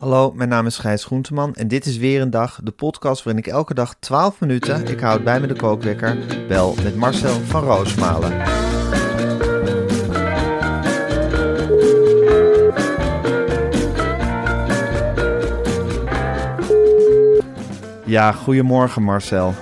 Hallo, 0.00 0.32
mijn 0.34 0.48
naam 0.48 0.66
is 0.66 0.78
Gijs 0.78 1.04
Groenteman 1.04 1.54
en 1.54 1.68
dit 1.68 1.86
is 1.86 1.96
weer 1.96 2.20
een 2.20 2.30
dag, 2.30 2.60
de 2.62 2.70
podcast 2.70 3.22
waarin 3.22 3.42
ik 3.42 3.50
elke 3.50 3.74
dag 3.74 3.94
12 3.98 4.40
minuten, 4.40 4.86
ik 4.86 5.00
houd 5.00 5.24
bij 5.24 5.40
me 5.40 5.46
de 5.46 5.54
kookwekker, 5.54 6.18
bel 6.48 6.74
met 6.82 6.96
Marcel 6.96 7.40
van 7.40 7.64
Roosmalen. 7.64 8.32
Ja, 18.06 18.32
goedemorgen 18.32 19.02
Marcel. 19.02 19.54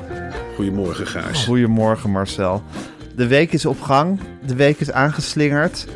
Goedemorgen, 0.55 1.07
Gijs. 1.07 1.45
Goedemorgen 1.45 2.11
Marcel. 2.11 2.63
De 3.15 3.27
week 3.27 3.53
is 3.53 3.67
op 3.67 3.81
gang, 3.81 4.21
de 4.47 4.55
week 4.55 4.81
is 4.81 4.93
aangeslingerd. 4.93 5.87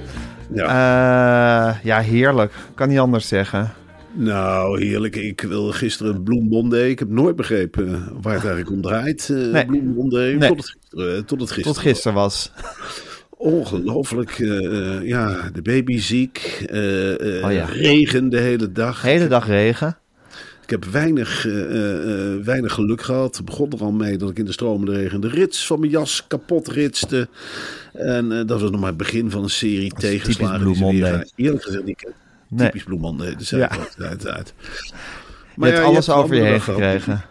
Ja. 0.55 0.65
Eh, 0.65 1.84
ja, 1.84 2.01
heerlijk. 2.01 2.53
Kan 2.75 2.89
niet 2.89 2.99
anders 2.99 3.29
zeggen. 3.29 3.81
Nou, 4.15 4.85
heerlijk. 4.85 5.17
Ik 5.17 5.41
wil 5.41 5.73
gisteren 5.73 6.23
Bloem 6.23 6.49
Monday. 6.49 6.89
Ik 6.89 6.99
heb 6.99 7.09
nooit 7.09 7.37
begrepen 7.37 7.91
waar 8.23 8.35
het 8.35 8.45
eigenlijk 8.45 8.71
om 8.71 8.83
draait. 8.83 9.31
eh 9.31 9.37
Nee. 9.53 9.67
Bloem. 9.67 10.09
Nee. 10.09 10.39
Tot, 10.39 10.57
het, 10.57 10.67
gisteren, 10.67 11.17
eh, 11.17 11.23
tot 11.23 11.41
het 11.41 11.51
gisteren. 11.51 11.73
Tot 11.75 11.83
gisteren 11.83 12.15
was. 12.15 12.53
Ongelooflijk. 13.31 14.39
eh, 14.39 15.03
ja, 15.09 15.51
de 15.53 15.63
baby 15.63 15.99
ziek. 15.99 16.65
Oh 17.43 17.53
ja. 17.53 17.65
Regen 17.65 18.29
de 18.29 18.39
hele 18.39 18.73
dag. 18.73 19.03
Hele 19.03 19.29
dag 19.29 19.47
regen. 19.47 19.97
Ik 20.63 20.71
heb 20.71 20.85
weinig, 20.85 21.43
weinig 22.43 22.73
geluk 22.73 23.03
gehad. 23.03 23.37
Het 23.37 23.45
begon 23.45 23.71
er 23.73 23.81
al 23.81 23.93
mee 23.93 24.17
dat 24.17 24.31
ik 24.31 24.39
in 24.39 24.45
de 24.45 24.53
stromende 24.53 24.93
regen 24.93 25.21
de 25.21 25.29
rits 25.29 25.67
van 25.67 25.81
mijn 25.81 25.93
jas 25.93 26.25
kapot 26.27 26.69
ritste. 26.69 27.29
En 27.93 28.29
dat 28.47 28.61
was 28.61 28.71
nog 28.71 28.81
maar 28.81 28.89
het 28.89 28.97
begin 28.97 29.31
van 29.31 29.43
een 29.43 29.51
serie 29.51 29.93
tegenslagen. 29.93 30.73
Die 30.73 31.01
weer 31.01 31.31
Eerlijk 31.37 31.63
gezegd, 31.63 31.85
ken. 31.95 32.13
Nee. 32.55 32.70
Typisch 32.70 32.84
Monday. 32.98 33.34
Dat 33.34 33.42
zei 33.45 33.61
Ja. 33.61 33.70
uit. 33.98 34.55
Je 35.56 35.64
hebt 35.67 35.78
alles 35.84 36.11
over 36.11 36.34
je 36.36 36.42
heen 36.42 36.61
gekregen. 36.61 37.22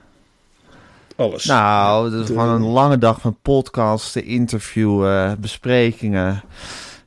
Alles. 1.16 1.45
Nou, 1.45 2.11
het 2.11 2.22
is 2.22 2.28
gewoon 2.28 2.50
een 2.50 2.67
lange 2.67 2.97
dag 2.97 3.22
van 3.22 3.38
podcasten, 3.41 4.23
interviewen, 4.25 5.39
besprekingen. 5.41 6.44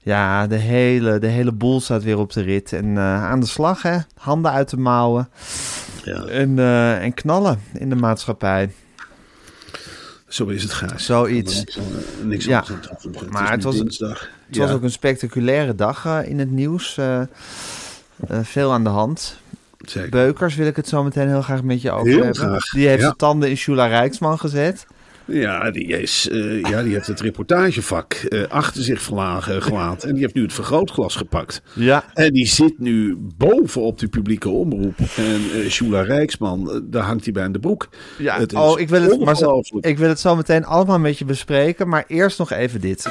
Ja, 0.02 0.46
de 0.46 0.56
hele, 0.56 1.18
de 1.18 1.26
hele 1.26 1.52
boel 1.52 1.80
staat 1.80 2.02
weer 2.02 2.18
op 2.18 2.32
de 2.32 2.40
rit. 2.42 2.72
En 2.72 2.96
eh, 2.96 3.24
aan 3.24 3.40
de 3.40 3.46
slag, 3.46 3.82
hè. 3.82 3.96
Handen 4.16 4.50
uit 4.52 4.70
de 4.70 4.76
mouwen. 4.76 5.28
Ja. 6.04 6.24
En, 6.24 6.58
eh, 6.58 7.02
en 7.02 7.14
knallen 7.14 7.60
in 7.72 7.88
de 7.88 7.94
maatschappij. 7.96 8.72
Zo 10.28 10.46
is 10.46 10.62
het 10.62 10.72
gaas. 10.72 11.04
Zoiets. 11.04 11.56
Niks, 11.58 11.78
aan- 11.78 12.28
niks 12.28 12.44
Ja. 12.44 12.58
anders 12.58 12.88
aan 12.90 12.96
toevoegen. 12.96 13.32
Maar 13.32 13.42
het, 13.42 13.50
het 13.52 13.62
was- 13.64 13.76
dinsdag. 13.76 14.28
Het 14.46 14.56
Ja, 14.56 14.60
was 14.62 14.70
ook 14.70 14.82
een 14.82 14.90
spectaculaire 14.90 15.74
dag 15.74 16.04
eh, 16.06 16.18
in 16.28 16.38
het 16.38 16.50
nieuws. 16.50 16.98
Eh, 18.28 18.38
veel 18.42 18.72
aan 18.72 18.84
de 18.84 18.90
hand. 18.90 19.36
zeker. 19.86 20.10
Beukers 20.10 20.54
wil 20.54 20.66
ik 20.66 20.76
het 20.76 20.88
zo 20.88 21.02
meteen 21.04 21.28
heel 21.28 21.42
graag 21.42 21.62
met 21.62 21.82
je 21.82 21.90
over 21.90 22.06
Heel 22.06 22.16
hebben. 22.22 22.34
graag, 22.36 22.64
Die 22.70 22.86
heeft 22.86 22.98
ja. 22.98 23.04
zijn 23.04 23.16
tanden 23.16 23.48
in 23.50 23.56
Shula 23.56 23.86
Rijksman 23.86 24.38
gezet. 24.38 24.86
Ja, 25.26 25.70
die, 25.70 25.86
is, 25.86 26.28
eh, 26.30 26.60
ja, 26.60 26.82
die 26.82 26.92
heeft 26.92 27.06
het 27.06 27.20
reportagevak 27.20 28.12
eh, 28.12 28.42
achter 28.48 28.82
zich 28.82 29.02
verlagen 29.02 29.62
gelaten. 29.62 30.08
En 30.08 30.14
die 30.14 30.22
heeft 30.22 30.34
nu 30.34 30.42
het 30.42 30.52
vergrootglas 30.52 31.16
gepakt. 31.16 31.62
Ja. 31.74 32.04
En 32.14 32.32
die 32.32 32.46
zit 32.46 32.78
nu 32.78 33.16
bovenop 33.36 33.98
de 33.98 34.08
publieke 34.08 34.48
omroep. 34.48 34.98
En 35.16 35.40
eh 35.54 35.68
Shula 35.70 36.00
Rijksman, 36.02 36.82
daar 36.84 37.02
hangt 37.02 37.24
hij 37.24 37.32
bij 37.32 37.44
aan 37.44 37.52
de 37.52 37.58
broek. 37.58 37.88
Ja, 38.18 38.38
Het 38.38 38.54
oh, 38.54 38.80
ik 38.80 38.88
wil 38.88 39.02
het, 39.02 39.20
Marcel, 39.20 39.46
ongelooflijk. 39.48 39.86
ik 39.86 39.98
wil 39.98 40.08
het 40.08 40.20
zo 40.20 40.36
meteen 40.36 40.64
allemaal 40.64 40.98
met 40.98 41.18
je 41.18 41.24
bespreken. 41.24 41.88
Maar 41.88 42.04
eerst 42.06 42.38
nog 42.38 42.50
even 42.50 42.80
dit. 42.80 43.10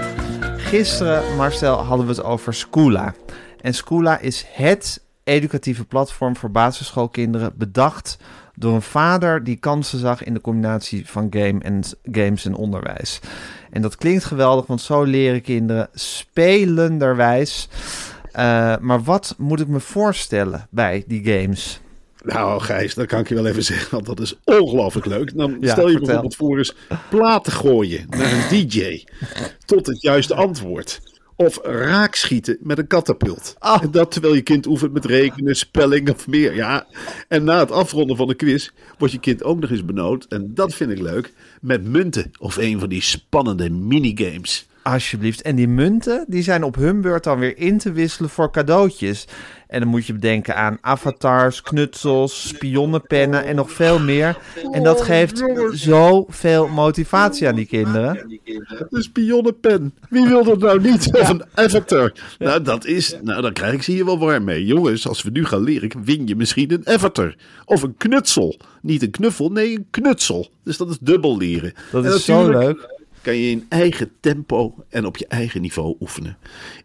Gisteren, 0.57 1.35
Marcel, 1.35 1.77
hadden 1.77 2.05
we 2.05 2.11
het 2.11 2.23
over 2.23 2.53
Scoola. 2.53 3.13
En 3.63 3.73
Scoola 3.73 4.19
is 4.19 4.45
het 4.51 5.01
educatieve 5.23 5.85
platform 5.85 6.35
voor 6.35 6.51
basisschoolkinderen 6.51 7.53
bedacht 7.55 8.17
door 8.55 8.73
een 8.73 8.81
vader 8.81 9.43
die 9.43 9.55
kansen 9.55 9.99
zag 9.99 10.23
in 10.23 10.33
de 10.33 10.41
combinatie 10.41 11.09
van 11.09 11.27
game 11.29 11.59
en, 11.61 11.81
games 12.11 12.45
en 12.45 12.55
onderwijs. 12.55 13.19
En 13.71 13.81
dat 13.81 13.95
klinkt 13.95 14.23
geweldig, 14.23 14.65
want 14.65 14.81
zo 14.81 15.03
leren 15.03 15.41
kinderen 15.41 15.89
spelenderwijs. 15.93 17.67
Eh, 18.31 18.75
maar 18.79 19.03
wat 19.03 19.35
moet 19.37 19.59
ik 19.59 19.67
me 19.67 19.79
voorstellen 19.79 20.67
bij 20.69 21.03
die 21.07 21.23
games? 21.25 21.79
Nou, 22.23 22.61
Gijs, 22.61 22.93
dat 22.93 23.05
kan 23.07 23.19
ik 23.19 23.29
je 23.29 23.35
wel 23.35 23.45
even 23.47 23.63
zeggen, 23.63 23.91
want 23.91 24.05
dat 24.05 24.19
is 24.19 24.35
ongelooflijk 24.43 25.05
leuk. 25.05 25.37
Dan 25.37 25.57
Ja, 25.59 25.71
stel 25.71 25.87
je 25.87 25.97
vertel. 25.97 26.05
bijvoorbeeld 26.05 26.35
voor 26.35 26.57
eens 26.57 26.75
platen 27.09 27.53
gooien 27.53 28.05
naar 28.09 28.31
een 28.31 28.67
DJ 28.67 29.03
tot 29.65 29.85
het 29.87 30.01
juiste 30.01 30.33
antwoord. 30.35 31.01
Of 31.35 31.59
raakschieten 31.63 32.57
met 32.59 32.77
een 32.77 32.87
katapult. 32.87 33.55
Ah. 33.59 33.83
En 33.83 33.91
dat 33.91 34.11
terwijl 34.11 34.33
je 34.33 34.41
kind 34.41 34.65
oefent 34.65 34.93
met 34.93 35.05
rekenen, 35.05 35.55
spelling 35.55 36.09
of 36.09 36.27
meer. 36.27 36.55
Ja, 36.55 36.85
en 37.27 37.43
na 37.43 37.59
het 37.59 37.71
afronden 37.71 38.17
van 38.17 38.27
de 38.27 38.35
quiz 38.35 38.69
wordt 38.97 39.13
je 39.13 39.19
kind 39.19 39.43
ook 39.43 39.59
nog 39.59 39.69
eens 39.69 39.85
benoemd. 39.85 40.27
En 40.27 40.53
dat 40.53 40.73
vind 40.73 40.91
ik 40.91 40.99
leuk. 40.99 41.33
Met 41.61 41.83
munten 41.83 42.31
of 42.39 42.57
een 42.57 42.79
van 42.79 42.89
die 42.89 43.01
spannende 43.01 43.69
minigames. 43.69 44.67
Alsjeblieft. 44.83 45.41
En 45.41 45.55
die 45.55 45.67
munten, 45.67 46.25
die 46.27 46.43
zijn 46.43 46.63
op 46.63 46.75
hun 46.75 47.01
beurt 47.01 47.23
dan 47.23 47.39
weer 47.39 47.57
in 47.57 47.77
te 47.77 47.91
wisselen 47.91 48.29
voor 48.29 48.51
cadeautjes. 48.51 49.27
En 49.67 49.79
dan 49.79 49.87
moet 49.89 50.05
je 50.05 50.13
bedenken 50.13 50.55
aan 50.55 50.77
avatars, 50.81 51.61
knutsels, 51.61 52.47
spionnenpennen 52.47 53.45
en 53.45 53.55
nog 53.55 53.71
veel 53.71 53.99
meer. 53.99 54.37
En 54.71 54.83
dat 54.83 55.01
geeft 55.01 55.43
zoveel 55.71 56.67
motivatie 56.67 57.47
aan 57.47 57.55
die 57.55 57.65
kinderen. 57.65 58.39
De 58.89 59.01
spionnenpen. 59.01 59.93
Wie 60.09 60.27
wil 60.27 60.43
dat 60.43 60.59
nou 60.59 60.81
niet? 60.81 61.09
Of 61.19 61.29
een 61.29 61.43
avatar. 61.53 62.13
Nou, 62.39 62.61
dat 62.61 62.85
is, 62.85 63.17
nou, 63.21 63.41
dan 63.41 63.53
krijg 63.53 63.73
ik 63.73 63.83
ze 63.83 63.91
hier 63.91 64.05
wel 64.05 64.19
warm 64.19 64.43
mee. 64.43 64.65
Jongens, 64.65 65.07
als 65.07 65.21
we 65.21 65.29
nu 65.29 65.45
gaan 65.45 65.63
leren, 65.63 65.91
win 66.03 66.27
je 66.27 66.35
misschien 66.35 66.71
een 66.71 66.87
avatar. 66.87 67.35
Of 67.65 67.81
een 67.81 67.97
knutsel. 67.97 68.57
Niet 68.81 69.01
een 69.01 69.11
knuffel, 69.11 69.49
nee, 69.49 69.75
een 69.75 69.87
knutsel. 69.89 70.49
Dus 70.63 70.77
dat 70.77 70.89
is 70.89 70.97
dubbel 70.99 71.37
leren. 71.37 71.73
Dat 71.91 72.05
is 72.05 72.25
zo 72.25 72.49
leuk. 72.49 73.01
Kan 73.23 73.35
je 73.35 73.49
in 73.49 73.65
eigen 73.69 74.11
tempo 74.19 74.75
en 74.89 75.05
op 75.05 75.17
je 75.17 75.27
eigen 75.27 75.61
niveau 75.61 75.95
oefenen. 75.99 76.37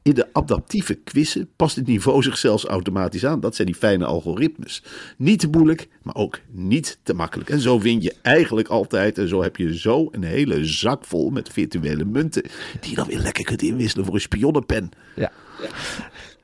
In 0.02 0.14
de 0.14 0.28
adaptieve 0.32 0.94
quizzen 0.94 1.48
past 1.56 1.76
het 1.76 1.86
niveau 1.86 2.22
zich 2.22 2.38
zelfs 2.38 2.64
automatisch 2.64 3.26
aan. 3.26 3.40
Dat 3.40 3.54
zijn 3.54 3.66
die 3.66 3.76
fijne 3.76 4.04
algoritmes. 4.04 4.82
Niet 5.16 5.40
te 5.40 5.48
moeilijk, 5.48 5.88
maar 6.02 6.14
ook 6.14 6.40
niet 6.50 6.98
te 7.02 7.14
makkelijk. 7.14 7.50
En 7.50 7.60
zo 7.60 7.80
win 7.80 8.02
je 8.02 8.14
eigenlijk 8.22 8.68
altijd. 8.68 9.18
En 9.18 9.28
zo 9.28 9.42
heb 9.42 9.56
je 9.56 9.78
zo 9.78 10.08
een 10.10 10.22
hele 10.22 10.64
zak 10.64 11.04
vol 11.04 11.30
met 11.30 11.52
virtuele 11.52 12.04
munten. 12.04 12.42
Die 12.80 12.90
je 12.90 12.96
dan 12.96 13.06
weer 13.06 13.18
lekker 13.18 13.44
kunt 13.44 13.62
inwisselen 13.62 14.04
voor 14.04 14.14
een 14.14 14.20
spionnenpen. 14.20 14.88
Ja. 15.16 15.32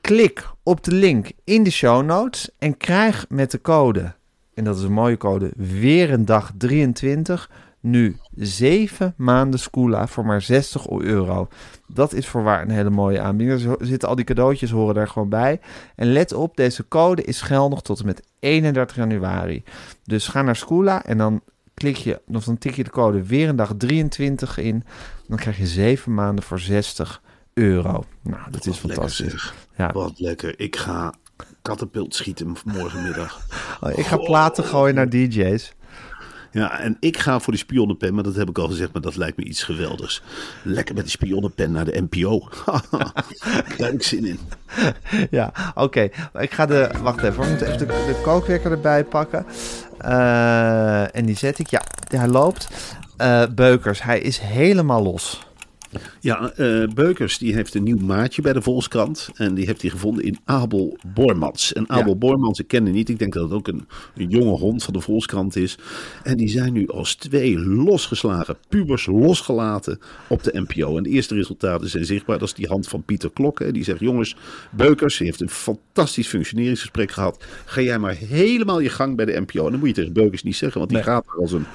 Klik 0.01 0.49
op 0.63 0.83
de 0.83 0.91
link 0.91 1.31
in 1.43 1.63
de 1.63 1.71
show 1.71 2.05
notes 2.05 2.49
en 2.57 2.77
krijg 2.77 3.25
met 3.29 3.51
de 3.51 3.61
code, 3.61 4.15
en 4.53 4.63
dat 4.63 4.77
is 4.77 4.83
een 4.83 4.91
mooie 4.91 5.17
code, 5.17 5.51
weer 5.55 6.11
een 6.11 6.25
dag 6.25 6.51
23, 6.57 7.49
nu 7.85 8.17
7 8.35 9.13
maanden 9.17 9.59
Scoola 9.59 10.07
voor 10.07 10.25
maar 10.25 10.41
60 10.41 10.89
euro. 10.89 11.47
Dat 11.87 12.13
is 12.13 12.27
voorwaar 12.27 12.61
een 12.61 12.69
hele 12.69 12.89
mooie 12.89 13.21
aanbieding. 13.21 13.61
Er 13.79 13.85
zitten 13.85 14.09
al 14.09 14.15
die 14.15 14.25
cadeautjes 14.25 14.71
horen 14.71 14.95
daar 14.95 15.07
gewoon 15.07 15.29
bij. 15.29 15.59
En 15.95 16.11
let 16.11 16.33
op, 16.33 16.57
deze 16.57 16.87
code 16.87 17.23
is 17.23 17.41
geldig 17.41 17.81
tot 17.81 17.99
en 17.99 18.05
met 18.05 18.23
31 18.39 18.95
januari. 18.95 19.63
Dus 20.03 20.27
ga 20.27 20.41
naar 20.41 20.55
Scoola 20.55 21.03
en 21.03 21.17
dan 21.17 21.41
klik 21.73 21.95
je, 21.95 22.21
of 22.27 22.43
dan 22.43 22.57
tik 22.57 22.75
je 22.75 22.83
de 22.83 22.89
code 22.89 23.23
weer 23.23 23.49
een 23.49 23.55
dag 23.55 23.73
23 23.77 24.57
in. 24.57 24.83
Dan 25.27 25.37
krijg 25.37 25.57
je 25.57 25.67
7 25.67 26.13
maanden 26.13 26.43
voor 26.43 26.59
60 26.59 27.21
euro. 27.53 28.03
Nou, 28.21 28.51
dat 28.51 28.65
is 28.65 28.81
Wat 28.81 28.91
fantastisch. 28.91 29.19
Lekker. 29.19 29.53
Ja. 29.77 29.91
Wat 29.91 30.19
lekker. 30.19 30.59
Ik 30.59 30.75
ga 30.75 31.13
katapult 31.61 32.15
schieten 32.15 32.55
morgenmiddag. 32.65 33.39
Oh, 33.81 33.97
ik 33.97 34.05
ga 34.05 34.17
platen 34.17 34.63
gooien 34.63 34.95
naar 34.95 35.09
DJ's. 35.09 35.73
Ja, 36.55 36.79
en 36.79 36.97
ik 36.99 37.17
ga 37.17 37.39
voor 37.39 37.53
die 37.53 37.61
spionnenpen, 37.61 38.13
maar 38.13 38.23
dat 38.23 38.35
heb 38.35 38.49
ik 38.49 38.57
al 38.57 38.67
gezegd, 38.67 38.93
maar 38.93 39.01
dat 39.01 39.15
lijkt 39.15 39.37
me 39.37 39.43
iets 39.43 39.63
geweldigs. 39.63 40.21
Lekker 40.63 40.95
met 40.95 41.03
die 41.03 41.11
spionnenpen 41.11 41.71
naar 41.71 41.85
de 41.85 42.07
NPO. 42.09 42.49
Daar 43.77 43.87
heb 43.87 43.93
ik 43.93 44.03
zin 44.03 44.25
in. 44.25 44.39
Ja, 45.29 45.53
oké. 45.75 46.09
Ik 46.33 46.51
ga 46.51 46.65
de... 46.65 46.89
Wacht 47.01 47.23
even, 47.23 47.41
we 47.41 47.49
moeten 47.49 47.67
even 47.67 47.87
de, 47.87 48.59
de 48.61 48.69
erbij 48.69 49.03
pakken. 49.03 49.45
Eh, 49.97 51.15
en 51.15 51.25
die 51.25 51.37
zet 51.37 51.59
ik. 51.59 51.67
Ja, 51.67 51.81
hij 52.07 52.27
loopt. 52.27 52.67
Eh, 53.17 53.43
Beukers, 53.55 54.03
hij 54.03 54.19
is 54.19 54.39
helemaal 54.39 55.03
los. 55.03 55.47
Ja, 56.19 56.51
eh, 56.51 56.87
Beukers 56.93 57.37
die 57.37 57.53
heeft 57.53 57.73
een 57.75 57.83
nieuw 57.83 57.97
maatje 57.97 58.41
bij 58.41 58.53
de 58.53 58.61
Volkskrant. 58.61 59.29
En 59.35 59.53
die 59.53 59.65
heeft 59.65 59.81
hij 59.81 59.91
gevonden 59.91 60.23
in 60.23 60.37
Abel 60.45 60.97
Bormans. 61.13 61.73
En 61.73 61.89
Abel 61.89 62.11
Ja. 62.11 62.17
Bormans, 62.17 62.59
ik 62.59 62.67
ken 62.67 62.83
hem 62.85 62.93
niet. 62.93 63.09
Ik 63.09 63.19
denk 63.19 63.33
dat 63.33 63.43
het 63.43 63.53
ook 63.53 63.67
een, 63.67 63.87
een 64.15 64.29
jonge 64.29 64.57
hond 64.57 64.83
van 64.83 64.93
de 64.93 65.01
Volkskrant 65.01 65.55
is. 65.55 65.77
En 66.23 66.37
die 66.37 66.47
zijn 66.49 66.73
nu 66.73 66.87
als 66.87 67.15
twee 67.15 67.59
losgeslagen 67.59 68.57
pubers 68.69 69.05
losgelaten 69.05 69.99
op 70.27 70.43
de 70.43 70.63
NPO. 70.67 70.97
En 70.97 71.03
de 71.03 71.09
eerste 71.09 71.35
resultaten 71.35 71.89
zijn 71.89 72.05
zichtbaar. 72.05 72.39
Dat 72.39 72.47
is 72.47 72.53
die 72.53 72.67
hand 72.67 72.87
van 72.87 73.03
Pieter 73.03 73.31
Klokken. 73.33 73.73
Die 73.73 73.83
zegt, 73.83 73.99
jongens, 73.99 74.35
Beukers 74.71 75.17
die 75.17 75.27
heeft 75.27 75.41
een 75.41 75.49
fantastisch 75.49 76.27
functioneringsgesprek 76.27 77.11
gehad. 77.11 77.43
Ga 77.65 77.81
jij 77.81 77.99
maar 77.99 78.15
helemaal 78.15 78.79
je 78.79 78.89
gang 78.89 79.15
bij 79.15 79.25
de 79.25 79.39
NPO. 79.41 79.65
En 79.65 79.71
dan 79.71 79.79
moet 79.79 79.87
je 79.89 79.93
tegen 79.95 80.13
Beukers 80.13 80.43
niet 80.43 80.55
zeggen, 80.55 80.77
want 80.79 80.91
die 80.91 80.99
Nee. 80.99 81.07
gaat 81.07 81.25
er 81.27 81.39
als 81.41 81.51
een 81.51 81.65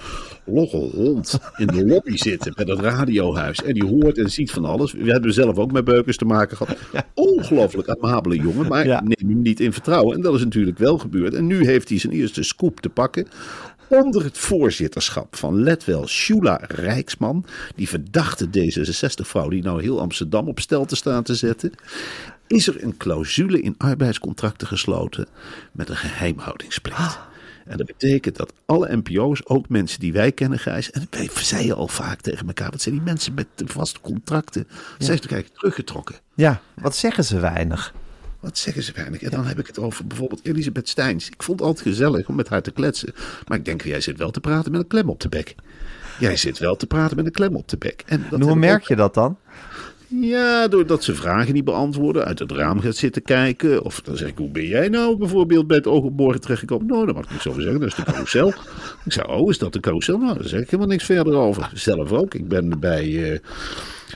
logge 0.52 0.76
hond 0.76 1.38
in 1.56 1.67
de 1.67 1.87
lobby 1.87 2.17
zitten 2.17 2.52
met 2.56 2.69
het 2.69 2.79
radiohuis. 2.81 3.62
En 3.62 3.75
die 3.75 3.85
hoort 3.87 4.19
en 4.19 4.31
ziet 4.31 4.50
van 4.50 4.64
alles. 4.64 4.93
We 4.93 5.11
hebben 5.11 5.32
zelf 5.32 5.56
ook 5.58 5.73
met 5.73 5.85
Beukers 5.85 6.17
te 6.17 6.25
maken 6.25 6.56
gehad. 6.56 6.76
Ongelooflijk 7.14 7.88
amabele 7.88 8.37
jongen, 8.37 8.69
maar 8.69 8.87
Ja. 8.87 9.00
neem 9.00 9.29
hem 9.31 9.43
niet 9.43 9.61
in 9.61 9.73
vertrouwen. 9.73 10.17
En 10.17 10.23
dat 10.23 10.35
is 10.35 10.44
natuurlijk 10.44 10.79
wel 10.79 10.99
gebeurd. 10.99 11.35
En 11.35 11.47
nu 11.47 11.64
heeft 11.64 11.88
hij 11.88 11.99
zijn 11.99 12.12
eerste 12.12 12.43
scoop 12.43 12.81
te 12.81 12.88
pakken. 12.88 13.26
Onder 13.88 14.25
het 14.25 14.38
voorzitterschap 14.38 15.37
van, 15.37 15.62
let 15.62 15.85
wel, 15.85 16.06
Shula 16.06 16.61
Rijksman. 16.69 17.44
Die 17.76 17.88
verdachte 17.88 18.46
D66-vrouw 18.46 19.49
die 19.49 19.62
nou 19.62 19.82
heel 19.82 20.00
Amsterdam 20.00 20.49
op 20.49 20.61
stel 20.61 20.85
te 20.85 20.96
staan 20.96 21.23
te 21.23 21.35
zetten. 21.35 21.73
Is 22.46 22.67
er 22.67 22.82
een 22.82 22.96
clausule 22.96 23.61
in 23.61 23.75
arbeidscontracten 23.79 24.67
gesloten 24.67 25.26
met 25.73 25.88
een 25.88 25.96
geheimhoudingsplicht. 25.96 27.19
En 27.70 27.76
dat 27.76 27.87
betekent 27.87 28.37
dat 28.37 28.52
alle 28.67 28.96
NPO's, 28.96 29.40
ook 29.44 29.69
mensen 29.69 30.00
die 30.00 30.12
wij 30.12 30.32
kennen, 30.32 30.58
Gijs. 30.58 30.90
En 30.90 31.06
wij 31.11 31.31
zeiden 31.34 31.76
al 31.76 31.88
vaak 31.88 32.20
tegen 32.20 32.46
elkaar: 32.46 32.70
wat 32.70 32.82
zijn 32.82 32.94
die 32.94 33.05
mensen 33.05 33.34
met 33.34 33.46
de 33.55 33.67
vaste 33.67 34.00
contracten? 34.00 34.67
Zijn 34.99 35.17
ze 35.17 35.22
toch 35.22 35.31
eigenlijk 35.31 35.61
teruggetrokken? 35.61 36.14
Ja, 36.34 36.61
wat 36.75 36.96
zeggen 36.96 37.25
ze 37.25 37.40
weinig? 37.40 37.94
Wat 38.40 38.58
zeggen 38.58 38.82
ze 38.82 38.93
weinig? 38.93 39.22
En 39.22 39.31
dan 39.31 39.46
heb 39.46 39.58
ik 39.58 39.67
het 39.67 39.78
over 39.78 40.06
bijvoorbeeld 40.06 40.44
Elisabeth 40.46 40.88
Steins. 40.88 41.26
Ik 41.26 41.43
vond 41.43 41.58
het 41.58 41.69
altijd 41.69 41.88
gezellig 41.88 42.28
om 42.28 42.34
met 42.34 42.49
haar 42.49 42.62
te 42.62 42.70
kletsen. 42.70 43.14
Maar 43.46 43.58
ik 43.58 43.64
denk, 43.64 43.82
jij 43.82 44.00
zit 44.00 44.19
wel 44.19 44.31
te 44.31 44.40
praten 44.40 44.72
met 44.72 44.81
een 44.81 44.87
klem 44.87 45.08
op 45.08 45.20
de 45.20 45.28
bek. 45.28 45.55
Jij 46.19 46.37
zit 46.37 46.58
wel 46.58 46.76
te 46.76 46.87
praten 46.87 47.17
met 47.17 47.26
een 47.26 47.32
klem 47.32 47.56
op 47.56 47.69
de 47.69 47.76
bek. 47.76 48.02
En 48.06 48.25
hoe 48.40 48.55
merk 48.55 48.81
ook- 48.81 48.88
je 48.88 48.96
dat 48.96 49.14
dan? 49.14 49.38
Ja, 50.12 50.68
doordat 50.68 51.04
ze 51.04 51.14
vragen 51.14 51.54
niet 51.54 51.64
beantwoorden, 51.64 52.24
uit 52.24 52.38
het 52.38 52.52
raam 52.52 52.80
gaat 52.80 52.96
zitten 52.96 53.22
kijken. 53.22 53.84
Of 53.84 54.00
dan 54.00 54.16
zeg 54.16 54.28
ik, 54.28 54.38
hoe 54.38 54.50
ben 54.50 54.66
jij 54.66 54.88
nou 54.88 55.16
bijvoorbeeld 55.16 55.66
bij 55.66 55.76
het 55.76 55.86
oog 55.86 56.04
op 56.04 56.16
morgen 56.16 56.40
terechtgekomen? 56.40 56.86
Nou, 56.86 57.06
dat 57.06 57.14
mag 57.14 57.24
ik 57.24 57.30
niet 57.30 57.40
zo 57.40 57.52
zeggen, 57.52 57.80
dat 57.80 57.88
is 57.88 57.94
de 57.94 58.02
carousel. 58.02 58.48
ik 59.04 59.12
zei, 59.12 59.26
oh, 59.26 59.50
is 59.50 59.58
dat 59.58 59.72
de 59.72 59.80
carousel? 59.80 60.18
Nou, 60.18 60.34
daar 60.38 60.48
zeg 60.48 60.60
ik 60.60 60.70
helemaal 60.70 60.92
niks 60.92 61.04
verder 61.04 61.34
over. 61.34 61.70
Zelf 61.74 62.12
ook. 62.12 62.34
Ik 62.34 62.48
ben 62.48 62.80
bij, 62.80 63.32
eh, 63.32 63.38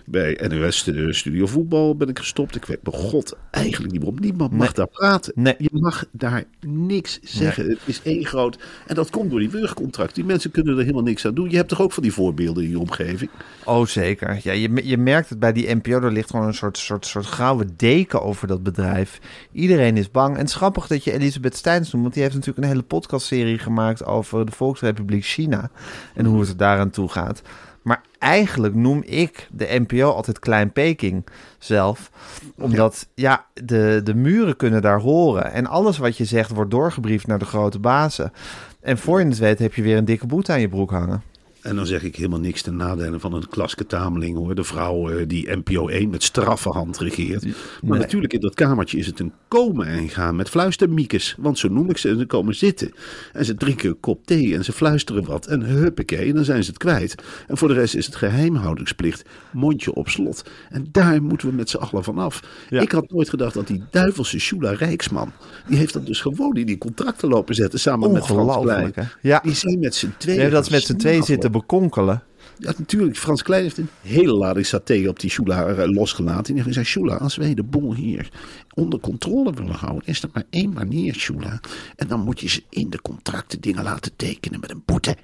bij 0.04 0.40
NOS 0.48 0.84
de 0.84 1.12
Studio 1.12 1.46
Voetbal 1.46 1.96
ben 1.96 2.08
ik 2.08 2.18
gestopt. 2.18 2.56
Ik 2.56 2.64
weet 2.64 2.82
bij 2.82 2.92
god 2.92 3.36
eigenlijk 3.50 3.92
niet. 3.92 4.20
Niemand 4.20 4.52
mag 4.52 4.72
daar 4.72 4.86
praten. 4.86 5.32
Nee. 5.36 5.54
Je 5.58 5.68
mag 5.72 6.04
daar 6.10 6.44
niks 6.66 7.18
zeggen. 7.22 7.68
Het 7.68 7.78
is 7.84 8.02
één 8.02 8.26
groot... 8.26 8.58
En 8.86 8.94
dat 8.94 9.10
komt 9.10 9.30
door 9.30 9.38
die 9.38 9.50
wurgcontract. 9.50 10.14
Die 10.14 10.24
mensen 10.24 10.50
kunnen 10.50 10.74
er 10.76 10.80
helemaal 10.80 11.02
niks 11.02 11.26
aan 11.26 11.34
doen. 11.34 11.50
Je 11.50 11.56
hebt 11.56 11.68
toch 11.68 11.80
ook 11.80 11.92
van 11.92 12.02
die 12.02 12.12
voorbeelden 12.12 12.64
in 12.64 12.70
je 12.70 12.78
omgeving? 12.78 13.30
Oh, 13.64 13.86
zeker. 13.86 14.40
Ja, 14.42 14.52
je, 14.52 14.88
je 14.88 14.98
merkt 14.98 15.28
het 15.28 15.38
bij 15.38 15.52
die 15.52 15.74
NPO. 15.74 15.90
Er 15.90 16.12
ligt 16.12 16.30
gewoon 16.30 16.46
een 16.46 16.54
soort, 16.54 16.78
soort, 16.78 17.06
soort 17.06 17.26
gouden 17.26 17.74
deken 17.76 18.22
over 18.22 18.46
dat 18.46 18.62
bedrijf. 18.62 19.20
Iedereen 19.52 19.96
is 19.96 20.10
bang. 20.10 20.32
En 20.34 20.40
het 20.40 20.48
is 20.48 20.54
grappig 20.54 20.86
dat 20.86 21.04
je 21.04 21.12
Elisabeth 21.12 21.56
Steins 21.56 21.90
noemt. 21.92 22.02
Want 22.02 22.14
die 22.14 22.22
heeft 22.22 22.34
natuurlijk 22.34 22.64
een 22.64 22.72
hele 22.72 22.86
podcastserie 22.86 23.58
gemaakt 23.58 24.04
over 24.04 24.46
de 24.46 24.52
Volksrepubliek 24.52 25.24
China. 25.24 25.70
En 26.14 26.24
hoe 26.24 26.40
het 26.40 26.48
er 26.48 26.56
daaraan 26.56 26.90
toe 26.90 27.08
gaat. 27.08 27.42
Maar 27.84 28.00
eigenlijk 28.18 28.74
noem 28.74 29.02
ik 29.02 29.48
de 29.50 29.84
NPO 29.86 30.10
altijd 30.10 30.38
Klein 30.38 30.72
Peking 30.72 31.26
zelf. 31.58 32.10
Omdat, 32.58 33.08
ja, 33.14 33.46
de, 33.64 34.00
de 34.04 34.14
muren 34.14 34.56
kunnen 34.56 34.82
daar 34.82 35.00
horen. 35.00 35.52
En 35.52 35.66
alles 35.66 35.98
wat 35.98 36.16
je 36.16 36.24
zegt 36.24 36.50
wordt 36.50 36.70
doorgebriefd 36.70 37.26
naar 37.26 37.38
de 37.38 37.44
grote 37.44 37.78
bazen. 37.78 38.32
En 38.80 38.98
voor 38.98 39.20
je 39.20 39.26
het 39.26 39.38
weet 39.38 39.58
heb 39.58 39.74
je 39.74 39.82
weer 39.82 39.96
een 39.96 40.04
dikke 40.04 40.26
boete 40.26 40.52
aan 40.52 40.60
je 40.60 40.68
broek 40.68 40.90
hangen. 40.90 41.22
En 41.64 41.76
dan 41.76 41.86
zeg 41.86 42.02
ik 42.02 42.16
helemaal 42.16 42.40
niks 42.40 42.62
ten 42.62 42.76
nadele 42.76 43.20
van 43.20 43.32
een 43.32 43.48
Klaske 43.48 43.86
Tameling 43.86 44.36
hoor. 44.36 44.54
De 44.54 44.64
vrouw 44.64 45.08
eh, 45.10 45.24
die 45.28 45.56
NPO 45.56 45.88
1 45.88 46.10
met 46.10 46.22
straffe 46.22 46.68
hand 46.68 46.98
regeert. 46.98 47.44
Maar 47.44 47.52
Nee. 47.90 47.98
natuurlijk 47.98 48.32
in 48.32 48.40
dat 48.40 48.54
kamertje 48.54 48.98
is 48.98 49.06
het 49.06 49.20
een 49.20 49.32
komen 49.48 49.86
en 49.86 50.08
gaan 50.08 50.36
met 50.36 50.48
fluistermiekes. 50.48 51.34
Want 51.38 51.58
zo 51.58 51.68
noem 51.68 51.90
ik 51.90 51.98
ze. 51.98 52.08
En 52.08 52.18
ze 52.18 52.26
komen 52.26 52.54
zitten. 52.54 52.92
En 53.32 53.44
ze 53.44 53.54
drinken 53.54 53.88
een 53.88 54.00
kop 54.00 54.26
thee 54.26 54.54
en 54.54 54.64
ze 54.64 54.72
fluisteren 54.72 55.24
wat. 55.24 55.46
En 55.46 55.62
huppakee, 55.62 56.28
en 56.28 56.34
dan 56.34 56.44
zijn 56.44 56.62
ze 56.64 56.68
het 56.70 56.78
kwijt. 56.78 57.14
En 57.48 57.56
voor 57.56 57.68
de 57.68 57.74
rest 57.74 57.94
is 57.94 58.06
het 58.06 58.16
geheimhoudingsplicht. 58.16 59.22
Mondje 59.52 59.94
op 59.94 60.08
slot. 60.08 60.44
En 60.70 60.88
daar 60.92 61.22
moeten 61.22 61.48
we 61.48 61.54
met 61.54 61.70
z'n 61.70 61.76
allen 61.76 62.04
van 62.04 62.18
af. 62.18 62.42
Ja. 62.70 62.80
Ik 62.80 62.92
had 62.92 63.10
nooit 63.10 63.28
gedacht 63.28 63.54
dat 63.54 63.66
die 63.66 63.82
duivelse 63.90 64.38
Shula 64.38 64.70
Rijksman... 64.72 65.32
die 65.68 65.76
heeft 65.78 65.92
dat 65.92 66.06
dus 66.06 66.20
gewoon 66.20 66.56
in 66.56 66.66
die 66.66 66.78
contracten 66.78 67.28
lopen 67.28 67.54
zetten 67.54 67.80
samen 67.80 68.12
met 68.12 68.24
Frans 68.26 68.62
Klein. 68.62 68.92
Ja. 69.20 69.40
Die 69.42 69.54
zijn 69.54 69.78
met 69.78 69.94
z'n 69.94 70.12
tweeën. 70.18 70.38
Nee, 70.38 70.50
dat 70.50 70.66
ze 70.66 70.72
met 70.72 70.82
z'n 70.82 70.96
tweeën 70.96 71.22
zitten 71.22 71.50
bekonkelen. 71.58 72.22
ja, 72.58 72.72
natuurlijk. 72.78 73.16
Frans 73.16 73.42
Klein 73.42 73.62
heeft 73.62 73.78
een 73.78 73.88
hele 74.02 74.32
lading 74.32 74.66
saté 74.66 75.08
op 75.08 75.20
die 75.20 75.30
Shula 75.30 75.66
eh, 75.66 75.90
losgelaten. 75.90 76.56
En 76.56 76.62
hij 76.62 76.72
zei, 76.72 76.84
Shula, 76.84 77.16
als 77.16 77.36
wij 77.36 77.54
de 77.54 77.62
boel 77.62 77.94
hier 77.94 78.30
onder 78.74 79.00
controle 79.00 79.52
willen 79.52 79.74
houden, 79.74 80.08
is 80.08 80.22
er 80.22 80.28
maar 80.32 80.44
één 80.50 80.72
manier, 80.72 81.14
Shula. 81.14 81.60
En 81.96 82.08
dan 82.08 82.20
moet 82.20 82.40
je 82.40 82.48
ze 82.48 82.62
in 82.68 82.90
de 82.90 83.02
contracten 83.02 83.60
dingen 83.60 83.82
laten 83.82 84.16
tekenen 84.16 84.60
met 84.60 84.70
een 84.70 84.82
boete. 84.84 85.16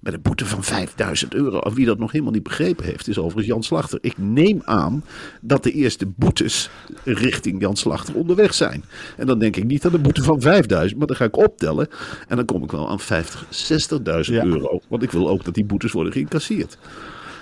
Met 0.00 0.14
een 0.14 0.22
boete 0.22 0.46
van 0.46 0.62
5000 0.64 1.34
euro. 1.34 1.58
Of 1.58 1.74
wie 1.74 1.86
dat 1.86 1.98
nog 1.98 2.12
helemaal 2.12 2.32
niet 2.32 2.42
begrepen 2.42 2.84
heeft, 2.84 3.08
is 3.08 3.18
overigens 3.18 3.46
Jan 3.46 3.62
Slachter. 3.62 3.98
Ik 4.02 4.14
neem 4.18 4.62
aan 4.64 5.04
dat 5.40 5.62
de 5.62 5.72
eerste 5.72 6.06
boetes 6.06 6.70
richting 7.04 7.60
Jan 7.60 7.76
Slachter 7.76 8.14
onderweg 8.14 8.54
zijn. 8.54 8.84
En 9.16 9.26
dan 9.26 9.38
denk 9.38 9.56
ik 9.56 9.64
niet 9.64 9.84
aan 9.84 9.92
de 9.92 9.98
boete 9.98 10.22
van 10.22 10.40
5000, 10.40 10.98
maar 10.98 11.06
dan 11.06 11.16
ga 11.16 11.24
ik 11.24 11.36
optellen. 11.36 11.88
En 12.28 12.36
dan 12.36 12.44
kom 12.44 12.62
ik 12.62 12.70
wel 12.70 12.88
aan 12.88 13.00
50, 13.00 13.46
60.000 13.50 14.34
Ja. 14.36 14.44
euro. 14.44 14.80
Want 14.88 15.02
ik 15.02 15.10
wil 15.10 15.28
ook 15.28 15.44
dat 15.44 15.54
die 15.54 15.64
boetes 15.64 15.92
worden 15.92 16.12
geïncasseerd. 16.12 16.78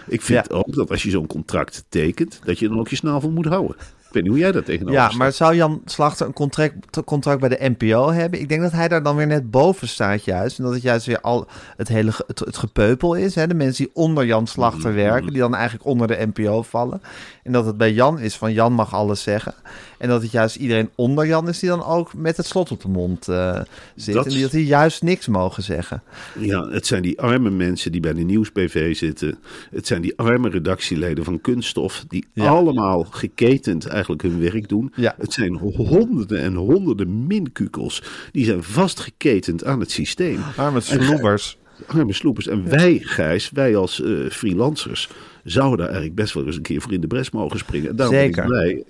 Ik 0.08 0.22
vind 0.22 0.46
Ja. 0.48 0.54
ook 0.56 0.74
dat 0.74 0.90
als 0.90 1.02
je 1.02 1.10
zo'n 1.10 1.26
contract 1.26 1.84
tekent, 1.88 2.40
dat 2.44 2.58
je 2.58 2.68
dan 2.68 2.78
ook 2.78 2.88
je 2.88 2.96
snavel 2.96 3.30
moet 3.30 3.46
houden. 3.46 3.76
Ik 4.16 4.22
weet 4.22 4.32
niet 4.32 4.42
hoe 4.42 4.50
jij 4.52 4.60
daar 4.60 4.70
tegenover 4.76 5.00
Ja, 5.00 5.10
maar 5.16 5.32
zou 5.32 5.54
Jan 5.54 5.82
Slachter 5.84 6.26
een 6.26 6.32
contract, 6.32 6.74
contract 7.04 7.40
bij 7.40 7.48
de 7.48 7.74
NPO 7.78 8.10
hebben? 8.10 8.40
Ik 8.40 8.48
denk 8.48 8.60
dat 8.60 8.72
hij 8.72 8.88
daar 8.88 9.02
dan 9.02 9.16
weer 9.16 9.26
net 9.26 9.50
boven 9.50 9.88
staat 9.88 10.24
juist. 10.24 10.58
En 10.58 10.64
dat 10.64 10.72
het 10.72 10.82
juist 10.82 11.06
weer 11.06 11.20
al 11.20 11.46
het 11.76 11.88
hele 11.88 12.12
het, 12.26 12.38
het 12.38 12.56
gepeupel 12.56 13.14
is. 13.14 13.34
Hè? 13.34 13.46
De 13.46 13.54
mensen 13.54 13.84
die 13.84 13.94
onder 13.94 14.24
Jan 14.26 14.46
Slachter 14.46 14.90
Mhm. 14.90 14.98
werken, 14.98 15.30
die 15.32 15.40
dan 15.40 15.54
eigenlijk 15.54 15.86
onder 15.86 16.06
de 16.06 16.28
NPO 16.34 16.62
vallen. 16.62 17.02
En 17.42 17.52
dat 17.52 17.66
het 17.66 17.76
bij 17.76 17.92
Jan 17.92 18.18
is 18.18 18.36
van 18.36 18.52
Jan 18.52 18.72
mag 18.72 18.94
alles 18.94 19.22
zeggen. 19.22 19.54
En 19.98 20.08
dat 20.08 20.22
het 20.22 20.30
juist 20.30 20.56
iedereen 20.56 20.88
onder 20.94 21.26
Jan 21.26 21.48
is 21.48 21.58
die 21.58 21.68
dan 21.68 21.84
ook 21.84 22.14
met 22.14 22.36
het 22.36 22.46
slot 22.46 22.70
op 22.70 22.80
de 22.82 22.88
mond 22.88 23.28
eh, 23.28 23.60
zit. 23.94 24.14
Dat- 24.14 24.24
En 24.26 24.30
die, 24.32 24.42
dat 24.42 24.50
die 24.50 24.66
juist 24.66 25.02
niks 25.02 25.26
mogen 25.26 25.62
zeggen. 25.62 26.02
Ja, 26.38 26.68
het 26.68 26.86
zijn 26.86 27.02
die 27.02 27.20
arme 27.20 27.50
mensen 27.50 27.92
die 27.92 28.00
bij 28.00 28.12
de 28.12 28.22
Nieuws-PV 28.22 28.96
zitten. 28.96 29.38
Het 29.70 29.86
zijn 29.86 30.02
die 30.02 30.18
arme 30.18 30.48
redactieleden 30.48 31.24
van 31.24 31.40
Kunststof. 31.40 32.04
Die 32.08 32.26
Ja. 32.32 32.46
allemaal 32.48 33.04
geketend 33.10 33.86
eigenlijk 33.86 34.22
hun 34.22 34.40
werk 34.40 34.68
doen. 34.68 34.92
Ja. 34.96 35.14
Het 35.18 35.32
zijn 35.32 35.54
honderden 35.56 36.40
en 36.40 36.54
honderden 36.54 37.26
minkukels. 37.26 38.02
Die 38.32 38.44
zijn 38.44 38.62
vastgeketend 38.62 39.64
aan 39.64 39.80
het 39.80 39.90
systeem. 39.90 40.38
Arme 40.56 40.80
sloebers. 40.80 41.58
Arme 41.86 42.12
sloepers. 42.12 42.46
En 42.48 42.68
wij, 42.68 42.98
Gijs, 43.02 43.50
wij 43.50 43.76
als 43.76 44.02
eh, 44.02 44.10
freelancers, 44.30 45.08
zouden 45.44 45.76
daar 45.78 45.86
eigenlijk 45.86 46.16
best 46.16 46.34
wel 46.34 46.46
eens 46.46 46.56
een 46.56 46.62
keer 46.62 46.80
voor 46.80 46.92
in 46.92 47.00
de 47.00 47.06
bres 47.06 47.30
mogen 47.30 47.58
springen. 47.58 47.90
En 47.90 47.96
daarom 47.96 48.14
Zeker. 48.16 48.34
ben 48.34 48.44
ik 48.44 48.50
blij 48.50 48.84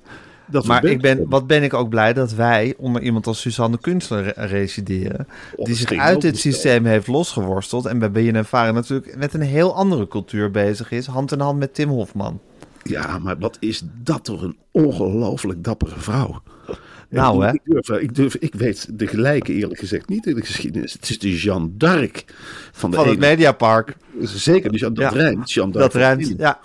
dat 0.47 0.67
Maar 0.67 0.85
ik 0.85 1.00
ben, 1.00 1.29
wat 1.29 1.47
ben 1.47 1.62
ik 1.62 1.75
ook 1.75 1.88
blij 1.88 2.12
dat 2.12 2.33
wij 2.35 2.75
onder 2.79 3.03
iemand 3.03 3.26
als 3.26 3.41
Suzanne 3.41 3.79
Kunstler 3.81 4.23
re- 4.23 4.47
resideren. 4.47 5.26
Oh, 5.57 5.65
die 5.67 5.75
zich 5.75 5.93
uit 5.99 6.21
dit 6.21 6.38
systeem 6.38 6.85
heeft 6.85 7.07
losgeworsteld. 7.07 7.87
En 7.87 7.99
bij 7.99 8.11
BNNVARA 8.11 8.71
natuurlijk 8.71 9.17
met 9.17 9.35
een 9.35 9.41
heel 9.41 9.75
andere 9.75 10.09
cultuur 10.09 10.50
bezig 10.50 10.91
is. 10.91 11.07
Hand 11.07 11.33
in 11.33 11.41
hand 11.41 11.59
met 11.59 11.75
Tim 11.75 11.88
Hofman. 11.88 12.41
Ja, 12.83 13.19
maar 13.19 13.38
wat 13.38 13.57
is 13.61 13.83
dat 14.03 14.25
toch 14.25 14.43
een 14.43 14.57
ongelooflijk 14.71 15.65
dappere 15.65 15.95
vrouw. 15.99 16.43
Nou, 17.09 17.45
hè? 17.45 17.53
Ik, 17.53 17.61
durf, 17.65 17.88
ik, 18.00 18.15
durf, 18.15 18.35
ik 18.37 18.55
weet 18.55 18.88
de 18.99 19.07
gelijke 19.07 19.53
eerlijk 19.53 19.79
gezegd 19.81 20.09
niet 20.09 20.26
in 20.26 20.35
de 20.35 20.45
geschiedenis. 20.45 20.93
Het 20.93 21.11
is 21.11 21.19
de 21.19 21.37
Jeanne 21.37 21.69
d'Arc 21.76 22.25
van 22.73 22.91
de 22.91 22.97
Van 22.97 23.07
het 23.09 23.17
ene- 23.17 23.26
Mediapark. 23.26 23.97
Zeker, 24.23 24.79
dat 24.81 24.97
Ja. 24.97 25.09
rijmt. 25.09 25.53
Jeanne 25.53 25.73
d'Arc 25.73 25.93
Dat 25.93 26.03
Film. 26.23 26.35
ja. 26.38 26.61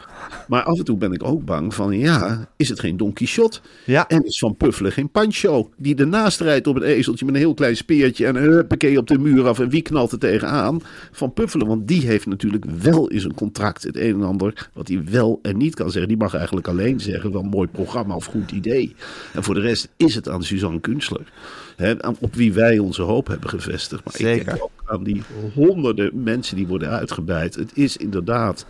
Maar 0.52 0.64
af 0.64 0.78
en 0.78 0.86
toe 0.86 0.98
ben 0.98 1.12
ik 1.12 1.24
ook 1.24 1.46
bang 1.46 1.74
van, 1.74 2.00
ja, 2.00 2.50
is 2.58 2.70
het 2.70 2.80
geen 2.80 2.98
Don 2.98 3.14
Quixote? 3.14 3.60
Ja. 3.86 4.08
En 4.08 4.26
is 4.26 4.40
Van 4.40 4.56
Puffelen 4.58 4.92
geen 4.92 5.10
Pancho? 5.10 5.70
Die 5.78 5.96
ernaast 5.96 6.40
rijdt 6.40 6.68
op 6.68 6.76
een 6.76 6.82
ezeltje 6.82 7.26
met 7.26 7.34
een 7.34 7.40
heel 7.40 7.54
klein 7.54 7.76
speertje 7.76 8.26
en 8.26 8.36
huppakee 8.36 8.98
op 8.98 9.08
de 9.08 9.18
muur 9.18 9.48
af. 9.48 9.60
En 9.60 9.70
wie 9.70 9.82
knalt 9.82 10.12
er 10.12 10.20
tegenaan? 10.20 10.82
Van 11.12 11.34
Puffelen, 11.34 11.68
want 11.68 11.88
die 11.88 12.06
heeft 12.06 12.26
natuurlijk 12.26 12.66
wel 12.66 13.08
in 13.08 13.20
zijn 13.20 13.34
contract 13.34 13.84
het 13.84 13.96
een 13.96 14.14
en 14.14 14.24
ander 14.24 14.70
wat 14.74 14.88
hij 14.88 15.04
wel 15.06 15.40
en 15.42 15.58
niet 15.58 15.76
kan 15.76 15.92
zeggen. 15.92 16.08
Die 16.08 16.18
mag 16.18 16.36
eigenlijk 16.36 16.68
alleen 16.68 17.00
zeggen, 17.00 17.32
wel 17.32 17.42
een 17.42 17.50
mooi 17.50 17.68
programma 17.68 18.16
of 18.16 18.26
goed 18.26 18.52
idee. 18.52 18.96
En 19.34 19.44
voor 19.44 19.54
de 19.54 19.62
rest 19.62 19.90
is 19.98 20.16
het 20.16 20.30
aan 20.30 20.44
Suzanne 20.44 20.80
Kunstler. 20.80 21.32
Hè, 21.76 21.94
op 22.20 22.36
wie 22.36 22.54
wij 22.54 22.80
onze 22.80 23.02
hoop 23.02 23.28
hebben 23.28 23.50
gevestigd. 23.50 24.04
Maar 24.04 24.14
ik 24.14 24.22
Zeker. 24.22 24.46
denk 24.46 24.64
ook 24.64 24.84
aan 24.86 25.04
die 25.04 25.22
honderden 25.54 26.24
mensen 26.24 26.56
die 26.56 26.68
worden 26.68 26.90
uitgebuit. 26.90 27.56
Het 27.56 27.72
is 27.74 27.98
inderdaad 27.98 28.66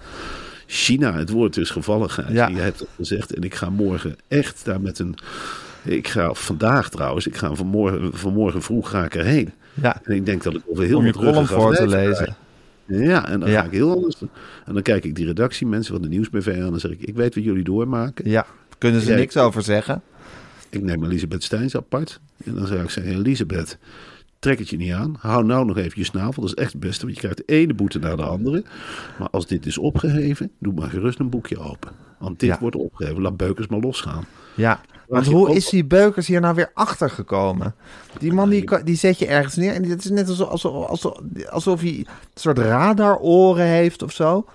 China, 0.74 1.14
het 1.14 1.30
woord 1.30 1.58
is 1.58 1.70
gevallen. 1.70 2.10
Ja. 2.30 2.48
Je 2.48 2.58
hebt 2.58 2.80
het 2.80 2.88
gezegd. 2.96 3.34
En 3.34 3.42
ik 3.44 3.56
ga 3.56 3.70
morgen 3.70 4.16
echt 4.28 4.66
daar 4.66 4.82
met 4.82 5.00
een... 5.00 5.16
Ik 5.84 6.08
ga 6.08 6.34
vandaag 6.34 6.90
trouwens, 6.90 7.28
ik 7.28 7.38
ga 7.38 7.56
vanmorgen, 7.56 8.18
vanmorgen 8.18 8.62
vroeg 8.62 8.90
ga 8.90 9.06
ik 9.06 9.16
erheen. 9.16 9.52
Ja. 9.82 10.02
En 10.04 10.16
ik 10.16 10.26
denk 10.26 10.44
dat 10.44 10.54
ik 10.54 10.62
over 10.68 10.84
heel 10.84 10.98
Om 10.98 11.06
je 11.06 11.12
column 11.14 11.46
voor 11.48 11.76
te 11.76 11.88
lezen. 11.88 12.36
Ja, 12.86 13.28
en 13.30 13.40
dan 13.40 13.50
Ja. 13.50 13.60
ga 13.60 13.66
ik 13.66 13.72
heel 13.72 13.92
anders. 13.92 14.22
En 14.66 14.74
dan 14.74 14.82
kijk 14.82 15.04
ik 15.04 15.16
die 15.16 15.26
redactiemensen 15.26 15.94
van 15.94 16.02
de 16.02 16.08
Nieuwsbv 16.08 16.48
aan. 16.48 16.54
En 16.64 16.70
dan 16.70 16.80
zeg 16.80 16.92
ik, 16.92 17.02
ik 17.02 17.16
weet 17.16 17.36
wat 17.36 17.44
jullie 17.44 17.64
doormaken. 17.64 18.30
Ja. 18.30 18.46
Kunnen 18.78 19.02
ze 19.02 19.14
niks 19.14 19.36
ik- 19.36 19.42
over 19.42 19.62
zeggen? 19.64 20.02
Ik 20.70 20.82
neem 20.82 21.04
Elisabeth 21.04 21.44
Steins 21.44 21.76
apart. 21.76 22.20
En 22.46 22.56
dan 22.56 22.68
zou 22.68 22.80
ik 22.84 22.90
zeggen, 22.90 23.14
Elisabeth, 23.14 23.78
trek 24.42 24.60
het 24.60 24.70
je 24.70 24.78
niet 24.78 24.92
aan. 24.94 25.16
Hou 25.20 25.44
nou 25.46 25.66
nog 25.66 25.78
even 25.78 25.92
je 25.96 26.04
snavel. 26.04 26.42
Dat 26.42 26.52
is 26.58 26.64
echt 26.64 26.72
het 26.72 26.82
beste, 26.82 27.02
want 27.02 27.14
je 27.14 27.20
krijgt 27.20 27.38
de 27.38 27.54
ene 27.54 27.74
boete 27.74 28.00
naar 28.00 28.16
de 28.18 28.24
andere. 28.24 28.64
Maar 29.20 29.28
als 29.32 29.48
dit 29.48 29.66
is 29.66 29.78
opgeheven, 29.78 30.52
doe 30.60 30.74
maar 30.74 30.90
gerust 30.90 31.20
een 31.20 31.30
boekje 31.30 31.60
open. 31.60 31.92
Want 32.20 32.40
dit 32.40 32.50
Ja. 32.50 32.58
wordt 32.60 32.76
opgeheven. 32.76 33.22
Laat 33.22 33.38
Beukers 33.38 33.68
maar 33.68 33.80
losgaan. 33.80 34.26
Ja. 34.56 34.82
Want 35.08 35.26
hoe 35.28 35.48
ook- 35.50 35.56
is 35.56 35.70
die 35.70 35.86
Beukers 35.86 36.28
hier 36.28 36.42
nou 36.42 36.56
weer 36.56 36.72
achter 36.74 37.10
gekomen? 37.10 37.76
Die 38.20 38.34
man 38.34 38.50
die, 38.50 38.84
die 38.84 38.96
zet 38.96 39.20
je 39.20 39.26
ergens 39.26 39.56
neer 39.56 39.74
en 39.74 39.84
het 39.84 40.04
is 40.04 40.10
net 40.10 40.30
alsof, 40.30 40.50
alsof, 40.50 40.86
alsof, 40.88 41.18
alsof 41.50 41.82
hij 41.82 41.90
een 41.98 42.08
soort 42.34 42.58
radaroren 42.58 43.66
heeft 43.66 44.02
of 44.04 44.12
zo. 44.12 44.46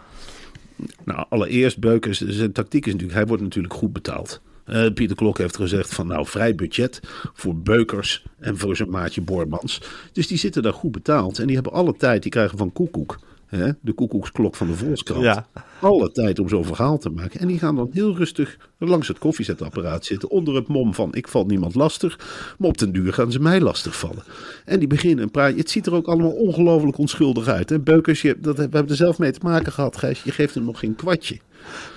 Nou, 1.05 1.27
allereerst 1.29 1.79
Beukers, 1.79 2.21
zijn 2.21 2.53
tactiek 2.53 2.87
is 2.87 2.93
natuurlijk, 2.93 3.19
hij 3.19 3.27
wordt 3.29 3.43
natuurlijk 3.43 3.75
goed 3.75 3.93
betaald. 3.93 4.41
Eh, 4.67 4.93
Pieter 4.93 5.17
Klok 5.17 5.39
heeft 5.39 5.57
gezegd 5.57 5.95
van 5.95 6.07
nou 6.07 6.27
vrij 6.27 6.55
budget 6.55 7.01
voor 7.35 7.57
Beukers 7.57 8.25
en 8.39 8.59
voor 8.59 8.77
zijn 8.77 8.91
maatje 8.91 9.21
Bormans. 9.21 9.81
Dus 10.13 10.27
die 10.27 10.39
zitten 10.39 10.63
daar 10.63 10.73
goed 10.73 10.93
betaald 10.93 11.39
en 11.39 11.47
die 11.47 11.55
hebben 11.55 11.73
alle 11.73 11.97
tijd, 11.97 12.23
die 12.23 12.31
krijgen 12.31 12.59
van 12.59 12.73
Koekoek, 12.73 13.19
hè, 13.47 13.71
de 13.81 13.93
Koekoeksklok 13.93 14.55
van 14.55 14.67
de 14.67 14.75
Volkskrant, 14.75 15.23
Ja. 15.25 15.47
alle 15.81 16.13
tijd 16.13 16.39
om 16.39 16.49
zo'n 16.49 16.65
verhaal 16.65 16.99
te 16.99 17.11
maken. 17.11 17.41
En 17.41 17.47
die 17.47 17.59
gaan 17.59 17.77
dan 17.77 17.89
heel 17.93 18.17
rustig 18.17 18.57
langs 18.79 19.09
het 19.09 19.19
koffiezetapparaat 19.19 20.05
zitten 20.05 20.31
onder 20.31 20.55
het 20.55 20.67
mom 20.67 20.95
van 20.95 21.15
ik 21.15 21.29
val 21.29 21.45
niemand 21.47 21.75
lastig, 21.75 22.19
maar 22.59 22.69
op 22.69 22.79
den 22.79 22.93
duur 22.93 23.13
gaan 23.13 23.33
ze 23.33 23.41
mij 23.41 23.61
lastig 23.61 23.99
vallen. 23.99 24.23
En 24.65 24.79
die 24.79 24.89
beginnen 24.89 25.25
een 25.25 25.31
praatje, 25.31 25.59
het 25.59 25.71
ziet 25.71 25.87
er 25.87 25.95
ook 25.95 26.07
allemaal 26.07 26.31
ongelooflijk 26.33 26.99
onschuldig 26.99 27.47
uit. 27.49 27.69
Hè? 27.71 27.79
Beukers, 27.81 28.23
je, 28.23 28.37
dat, 28.41 28.57
we 28.57 28.63
hebben 28.63 28.89
er 28.89 28.97
zelf 28.97 29.19
mee 29.19 29.33
te 29.33 29.41
maken 29.43 29.73
gehad 29.73 29.97
Gijs, 29.97 30.23
je 30.23 30.31
geeft 30.33 30.55
hem 30.55 30.65
nog 30.65 30.79
geen 30.79 30.95
kwartje. 30.95 31.39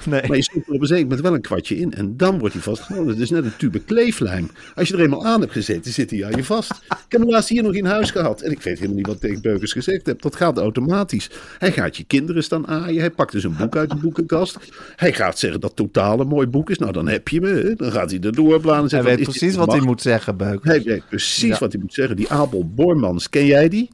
Nee. 0.06 0.28
Maar 0.28 0.38
je 0.38 0.44
stopt 0.44 0.68
er 0.68 0.74
op 0.74 0.82
een 0.82 0.88
zeker 0.88 1.04
moment 1.04 1.22
wel 1.22 1.34
een 1.34 1.42
kwartje 1.42 1.76
in. 1.78 1.94
En 1.94 2.18
dan 2.18 2.40
wordt 2.40 2.54
hij 2.54 2.64
vastgehouden. 2.64 3.14
Het 3.14 3.24
is 3.24 3.30
net 3.30 3.44
een 3.46 3.56
tube 3.58 3.80
kleeflijm. 3.80 4.50
Als 4.76 4.88
je 4.88 4.94
er 4.94 5.00
eenmaal 5.02 5.26
aan 5.26 5.40
hebt 5.42 5.52
gezeten, 5.52 5.92
zit 5.92 6.12
hij 6.12 6.26
aan 6.26 6.32
je 6.36 6.44
vast. 6.44 6.72
Ik 6.72 6.96
heb 7.16 7.22
hem 7.22 7.30
laatst 7.30 7.50
hier 7.50 7.64
nog 7.64 7.74
in 7.74 7.86
huis 7.86 8.12
gehad. 8.12 8.42
En 8.42 8.52
ik 8.52 8.62
weet 8.62 8.76
helemaal 8.76 8.96
niet 8.98 9.06
wat 9.08 9.16
ik 9.16 9.22
tegen 9.22 9.42
Beukers 9.42 9.72
gezegd 9.72 10.06
heb. 10.06 10.22
Dat 10.22 10.36
gaat 10.36 10.58
automatisch. 10.58 11.30
Hij 11.58 11.72
gaat 11.72 11.98
je 11.98 12.04
kinderen 12.04 12.44
staan 12.44 12.68
aaien. 12.68 13.00
Hij 13.00 13.10
pakt 13.12 13.32
dus 13.32 13.44
een 13.44 13.56
boek 13.58 13.76
uit 13.76 13.90
de 13.90 13.96
boekenkast. 13.96 14.58
Hij 14.96 15.14
gaat 15.14 15.40
zeggen 15.40 15.62
dat 15.62 15.76
totaal 15.76 16.20
een 16.20 16.28
mooi 16.28 16.48
boek 16.48 16.70
is. 16.70 16.78
Nou, 16.78 16.92
dan 16.92 17.08
heb 17.08 17.28
je 17.28 17.42
me. 17.42 17.48
hè. 17.50 17.76
Dan 17.76 17.92
gaat 17.92 18.10
hij 18.12 18.20
er 18.20 18.36
doorblaan 18.36 18.84
en 18.84 18.90
Hij 18.90 19.04
weet 19.04 19.24
precies 19.24 19.56
wat 19.56 19.72
hij 19.72 19.82
moet 19.82 20.02
zeggen, 20.02 20.38
Beukers. 20.38 20.64
Hij 20.64 20.82
weet 20.84 21.04
precies 21.10 21.50
Ja. 21.50 21.58
wat 21.60 21.72
hij 21.72 21.82
moet 21.82 21.94
zeggen. 21.94 22.16
Die 22.16 22.30
Abel 22.30 22.70
Bormans, 22.76 23.30
ken 23.30 23.46
jij 23.46 23.70
die? 23.70 23.90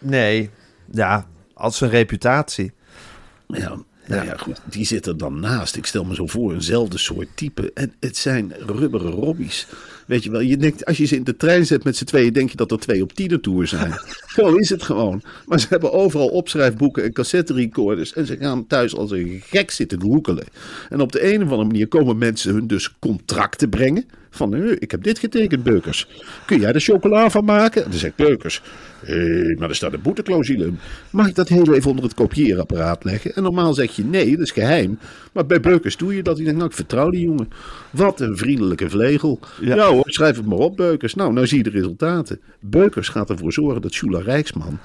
Nee. 0.00 0.50
Ja, 0.92 1.26
als 1.54 1.76
zijn 1.78 1.90
reputatie. 1.90 2.72
Ja, 3.46 3.76
nou 4.06 4.26
ja, 4.26 4.36
goed. 4.36 4.60
Die 4.64 4.86
zit 4.86 5.06
er 5.06 5.16
dan 5.16 5.40
naast. 5.40 5.76
Ik 5.76 5.86
stel 5.86 6.04
me 6.04 6.14
zo 6.14 6.26
voor, 6.26 6.52
eenzelfde 6.52 6.98
soort 6.98 7.28
type. 7.34 7.70
En 7.74 7.92
het 8.00 8.16
zijn 8.16 8.52
rubberen 8.66 9.10
robbies. 9.10 9.66
Weet 10.06 10.24
je 10.24 10.30
wel, 10.30 10.40
je 10.40 10.56
denkt, 10.56 10.84
als 10.84 10.96
je 10.96 11.04
ze 11.04 11.16
in 11.16 11.24
de 11.24 11.36
trein 11.36 11.66
zet 11.66 11.84
met 11.84 11.96
z'n 11.96 12.04
tweeën, 12.04 12.32
denk 12.32 12.50
je 12.50 12.56
dat 12.56 12.70
er 12.70 12.78
twee 12.78 13.02
op 13.02 13.12
tienertour 13.12 13.66
zijn. 13.66 13.92
zo 14.36 14.56
is 14.56 14.70
het 14.70 14.82
gewoon. 14.82 15.22
Maar 15.46 15.60
ze 15.60 15.66
hebben 15.68 15.92
overal 15.92 16.28
opschrijfboeken 16.28 17.04
en 17.04 17.12
cassette 17.12 17.54
recorders. 17.54 18.12
En 18.12 18.26
ze 18.26 18.36
gaan 18.36 18.66
thuis 18.66 18.96
als 18.96 19.10
een 19.10 19.42
gek 19.44 19.70
zitten 19.70 20.00
roekelen. 20.00 20.44
En 20.88 21.00
op 21.00 21.12
de 21.12 21.32
een 21.32 21.42
of 21.42 21.50
andere 21.50 21.64
manier 21.64 21.88
komen 21.88 22.18
mensen 22.18 22.54
hun 22.54 22.66
dus 22.66 22.94
contracten 22.98 23.68
brengen. 23.68 24.06
Van, 24.34 24.54
eh, 24.54 24.70
ik 24.78 24.90
heb 24.90 25.02
dit 25.02 25.18
getekend, 25.18 25.62
Beukers. 25.62 26.08
Kun 26.46 26.60
jij 26.60 26.72
er 26.72 26.80
chocola 26.80 27.30
van 27.30 27.44
maken? 27.44 27.84
En 27.84 27.90
dan 27.90 27.98
zegt 27.98 28.16
Beukers, 28.16 28.62
hé, 29.04 29.54
maar 29.58 29.68
er 29.68 29.74
staat 29.74 29.92
een 29.92 30.02
boeteclausule 30.02 30.64
in. 30.64 30.78
Mag 31.10 31.28
ik 31.28 31.34
dat 31.34 31.48
heel 31.48 31.74
even 31.74 31.90
onder 31.90 32.04
het 32.04 32.14
kopieerapparaat 32.14 33.04
leggen? 33.04 33.34
En 33.34 33.42
normaal 33.42 33.74
zeg 33.74 33.96
je 33.96 34.04
nee, 34.04 34.30
dat 34.30 34.44
is 34.46 34.50
geheim. 34.50 34.98
Maar 35.32 35.46
bij 35.46 35.60
Beukers 35.60 35.96
doe 35.96 36.16
je 36.16 36.22
dat. 36.22 36.36
Je 36.36 36.42
denkt, 36.42 36.58
nou, 36.58 36.70
ik 36.70 36.76
vertrouw 36.76 37.10
die 37.10 37.24
jongen. 37.24 37.48
Wat 37.90 38.20
een 38.20 38.36
vriendelijke 38.36 38.90
vlegel. 38.90 39.38
Ja. 39.60 39.74
Ja, 39.74 39.88
hoor, 39.88 40.04
schrijf 40.06 40.36
het 40.36 40.46
maar 40.46 40.58
op, 40.58 40.76
Beukers. 40.76 41.14
Nou, 41.14 41.32
nou 41.32 41.46
zie 41.46 41.56
je 41.56 41.62
de 41.62 41.70
resultaten. 41.70 42.40
Beukers 42.60 43.08
gaat 43.08 43.30
ervoor 43.30 43.52
zorgen 43.52 43.82
dat 43.82 43.92
Shula 43.92 44.20
Rijksman 44.20 44.78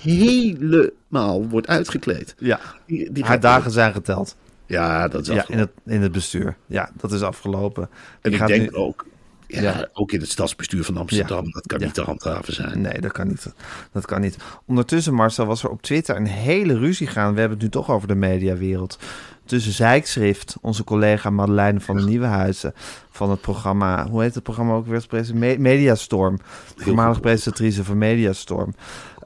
helemaal 0.00 1.48
wordt 1.48 1.66
uitgekleed. 1.66 2.34
Ja. 2.38 2.60
Die, 2.86 3.12
die 3.12 3.24
Haar 3.24 3.40
dagen 3.40 3.70
zijn 3.70 3.92
geteld. 3.92 4.36
Ja, 4.68 5.08
dat 5.08 5.20
is 5.28 5.34
Ja, 5.34 5.44
in 5.48 5.58
het, 5.58 5.70
in 5.86 6.02
het 6.02 6.12
bestuur. 6.12 6.56
Ja, 6.66 6.90
dat 6.96 7.12
is 7.12 7.22
afgelopen. 7.22 7.88
En 8.20 8.32
ik 8.32 8.46
denk 8.46 8.70
nu- 8.70 8.76
ook, 8.76 9.06
ja, 9.46 9.60
Ja. 9.62 9.88
ook 9.92 10.12
in 10.12 10.20
het 10.20 10.28
stadsbestuur 10.30 10.84
van 10.84 10.96
Amsterdam, 10.96 11.44
Ja. 11.44 11.50
dat 11.52 11.66
kan 11.66 11.78
Ja. 11.78 11.84
niet 11.84 11.94
te 11.94 12.02
handhaven 12.02 12.54
zijn. 12.54 12.80
Nee, 12.80 13.00
dat 13.00 13.12
kan 13.12 13.26
niet. 13.28 13.52
Dat 13.92 14.06
kan 14.06 14.20
niet. 14.20 14.36
Ondertussen, 14.66 15.14
Marcel, 15.14 15.46
was 15.46 15.62
er 15.62 15.70
op 15.70 15.82
Twitter 15.82 16.16
een 16.16 16.26
hele 16.26 16.78
ruzie 16.78 17.06
gaan. 17.06 17.34
We 17.34 17.40
hebben 17.40 17.58
het 17.58 17.66
nu 17.66 17.72
toch 17.72 17.90
over 17.90 18.08
de 18.08 18.14
mediawereld. 18.14 18.98
Tussen 19.44 19.72
Zijkschrift, 19.72 20.56
onze 20.60 20.84
collega 20.84 21.30
Madeleine 21.30 21.80
van 21.80 21.96
de 21.96 22.02
Nieuwenhuizen... 22.02 22.74
van 23.10 23.30
het 23.30 23.40
programma, 23.40 24.08
hoe 24.08 24.22
heet 24.22 24.34
het 24.34 24.42
programma 24.42 24.74
ook 24.74 24.86
weer? 24.86 25.04
Me- 25.34 25.56
Mediastorm. 25.58 26.38
Voormalig 26.76 27.20
presentatrice 27.20 27.84
van 27.84 27.98
Mediastorm. 27.98 28.74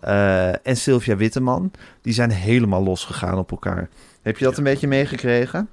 Eh, 0.00 0.66
en 0.66 0.76
Sylvia 0.76 1.16
Witteman. 1.16 1.70
Die 2.02 2.12
zijn 2.12 2.30
helemaal 2.30 2.82
losgegaan 2.82 3.38
op 3.38 3.50
elkaar. 3.50 3.88
Heb 4.22 4.38
je 4.38 4.44
dat 4.44 4.58
een 4.58 4.64
beetje 4.64 4.88
meegekregen? 4.88 5.68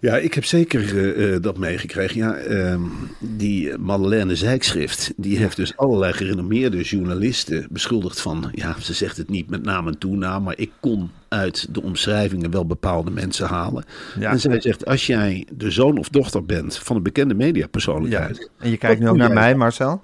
Ja, 0.00 0.16
ik 0.16 0.34
heb 0.34 0.44
zeker 0.44 0.80
eh, 0.80 1.34
eh, 1.34 1.42
dat 1.42 1.58
meegekregen. 1.58 2.16
Ja, 2.16 2.34
ehm, 2.34 2.80
die 3.20 3.78
Madeleine 3.78 4.36
Zijkschrift, 4.36 5.12
die 5.16 5.38
heeft 5.38 5.56
dus 5.56 5.76
allerlei 5.76 6.12
gerenommeerde 6.12 6.82
journalisten 6.82 7.66
beschuldigd 7.70 8.20
van, 8.20 8.48
ja, 8.52 8.76
ze 8.80 8.94
zegt 8.94 9.16
het 9.16 9.28
niet 9.28 9.50
met 9.50 9.62
naam 9.62 9.86
en 9.86 9.98
toenaam, 9.98 10.42
maar 10.42 10.58
ik 10.58 10.70
kon 10.80 11.10
uit 11.28 11.74
de 11.74 11.82
omschrijvingen 11.82 12.50
wel 12.50 12.66
bepaalde 12.66 13.10
mensen 13.10 13.46
halen. 13.46 13.84
Ja. 14.18 14.30
En 14.30 14.40
zij 14.40 14.60
zegt, 14.60 14.86
als 14.86 15.06
jij 15.06 15.46
de 15.52 15.70
zoon 15.70 15.98
of 15.98 16.08
dochter 16.08 16.44
bent 16.44 16.78
van 16.78 16.96
een 16.96 17.02
bekende 17.02 17.34
Ja. 17.34 17.44
mediapersoonlijkheid, 17.44 18.50
En 18.58 18.70
je 18.70 18.76
kijkt 18.76 19.00
nu 19.00 19.08
ook 19.08 19.16
naar 19.16 19.32
mij, 19.32 19.54
Marcel? 19.54 20.02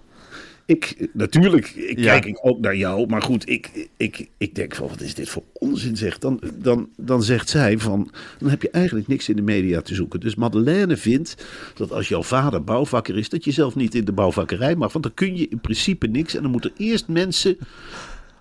Ik, 0.66 1.09
natuurlijk, 1.12 1.69
ik 1.69 1.99
Ja. 1.99 2.04
kijk 2.04 2.25
ik 2.25 2.38
ook 2.42 2.61
naar 2.61 2.76
jou, 2.76 3.07
maar 3.07 3.23
goed, 3.23 3.49
ik, 3.49 3.88
ik, 3.97 4.28
ik 4.38 4.54
denk 4.54 4.75
van, 4.75 4.88
wat 4.88 5.00
is 5.00 5.14
dit 5.14 5.28
voor 5.28 5.42
onzin 5.52 5.97
zeg. 5.97 6.19
Dan, 6.19 6.40
dan, 6.54 6.88
dan 6.97 7.23
zegt 7.23 7.49
zij 7.49 7.78
van, 7.78 8.11
dan 8.38 8.50
heb 8.50 8.62
je 8.62 8.71
eigenlijk 8.71 9.09
niks 9.09 9.28
in 9.28 9.37
de 9.37 9.42
media 9.42 9.81
te 9.81 9.95
zoeken. 9.95 10.21
Dus 10.21 10.35
Madeleine 10.35 10.97
vindt 10.97 11.47
dat 11.75 11.92
als 11.92 12.09
jouw 12.09 12.23
vader 12.23 12.64
bouwvakker 12.64 13.19
is, 13.19 13.28
dat 13.28 13.45
je 13.45 13.50
zelf 13.50 13.75
niet 13.75 13.95
in 13.95 14.04
de 14.04 14.12
bouwvakkerij 14.12 14.76
mag. 14.76 14.92
Want 14.92 15.04
dan 15.04 15.14
kun 15.14 15.37
je 15.37 15.49
in 15.49 15.61
principe 15.61 16.07
niks 16.07 16.35
en 16.35 16.42
dan 16.42 16.50
moeten 16.50 16.73
eerst 16.76 17.09
mensen... 17.09 17.59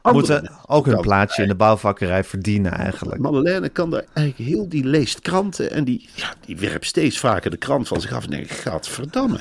andere 0.01 0.25
Moeten 0.25 0.43
mensen 0.43 0.59
ook 0.65 0.85
hun 0.85 0.93
bouwen. 0.93 1.01
plaatsje 1.01 1.41
in 1.41 1.47
de 1.47 1.55
bouwvakkerij 1.55 2.23
verdienen 2.23 2.71
eigenlijk. 2.71 3.21
Madeleine 3.21 3.69
kan 3.69 3.89
daar 3.89 4.05
eigenlijk 4.13 4.49
heel, 4.49 4.69
die 4.69 4.83
leest 4.85 5.19
kranten 5.19 5.71
en 5.71 5.83
die, 5.83 6.09
ja, 6.15 6.33
die 6.45 6.57
werpt 6.57 6.85
steeds 6.85 7.19
vaker 7.19 7.51
de 7.51 7.57
krant 7.57 7.87
van 7.87 8.01
zich 8.01 8.11
af 8.11 8.23
en 8.23 8.29
denkt, 8.29 8.51
gadverdamme. 8.51 9.39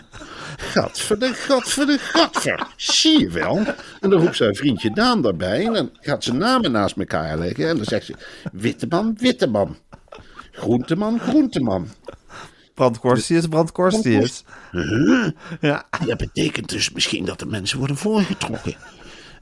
Gadverdamme, 0.56 1.34
gadverdamme, 1.34 1.98
gadver. 1.98 2.66
Zie 2.76 3.18
je 3.20 3.30
wel? 3.30 3.56
En 4.00 4.10
dan 4.10 4.20
roept 4.20 4.36
zijn 4.36 4.54
vriendje 4.54 4.90
Daan 4.90 5.22
daarbij 5.22 5.66
en 5.66 5.72
dan 5.72 5.90
gaat 6.00 6.24
ze 6.24 6.32
namen 6.34 6.72
naast 6.72 6.96
elkaar 6.96 7.38
leggen 7.38 7.68
en 7.68 7.76
dan 7.76 7.84
zegt 7.84 8.06
ze, 8.06 8.14
Witteman, 8.52 9.16
Witteman. 9.18 9.76
Groenteman, 10.52 11.20
Groenteman. 11.20 11.88
Brandkorstius, 12.74 13.46
brandkorstius. 13.46 14.44
Ja. 15.60 15.84
Dat 16.06 16.18
betekent 16.18 16.68
dus 16.68 16.90
misschien 16.90 17.24
dat 17.24 17.38
de 17.38 17.46
mensen 17.46 17.78
worden 17.78 17.96
voorgetrokken. 17.96 18.74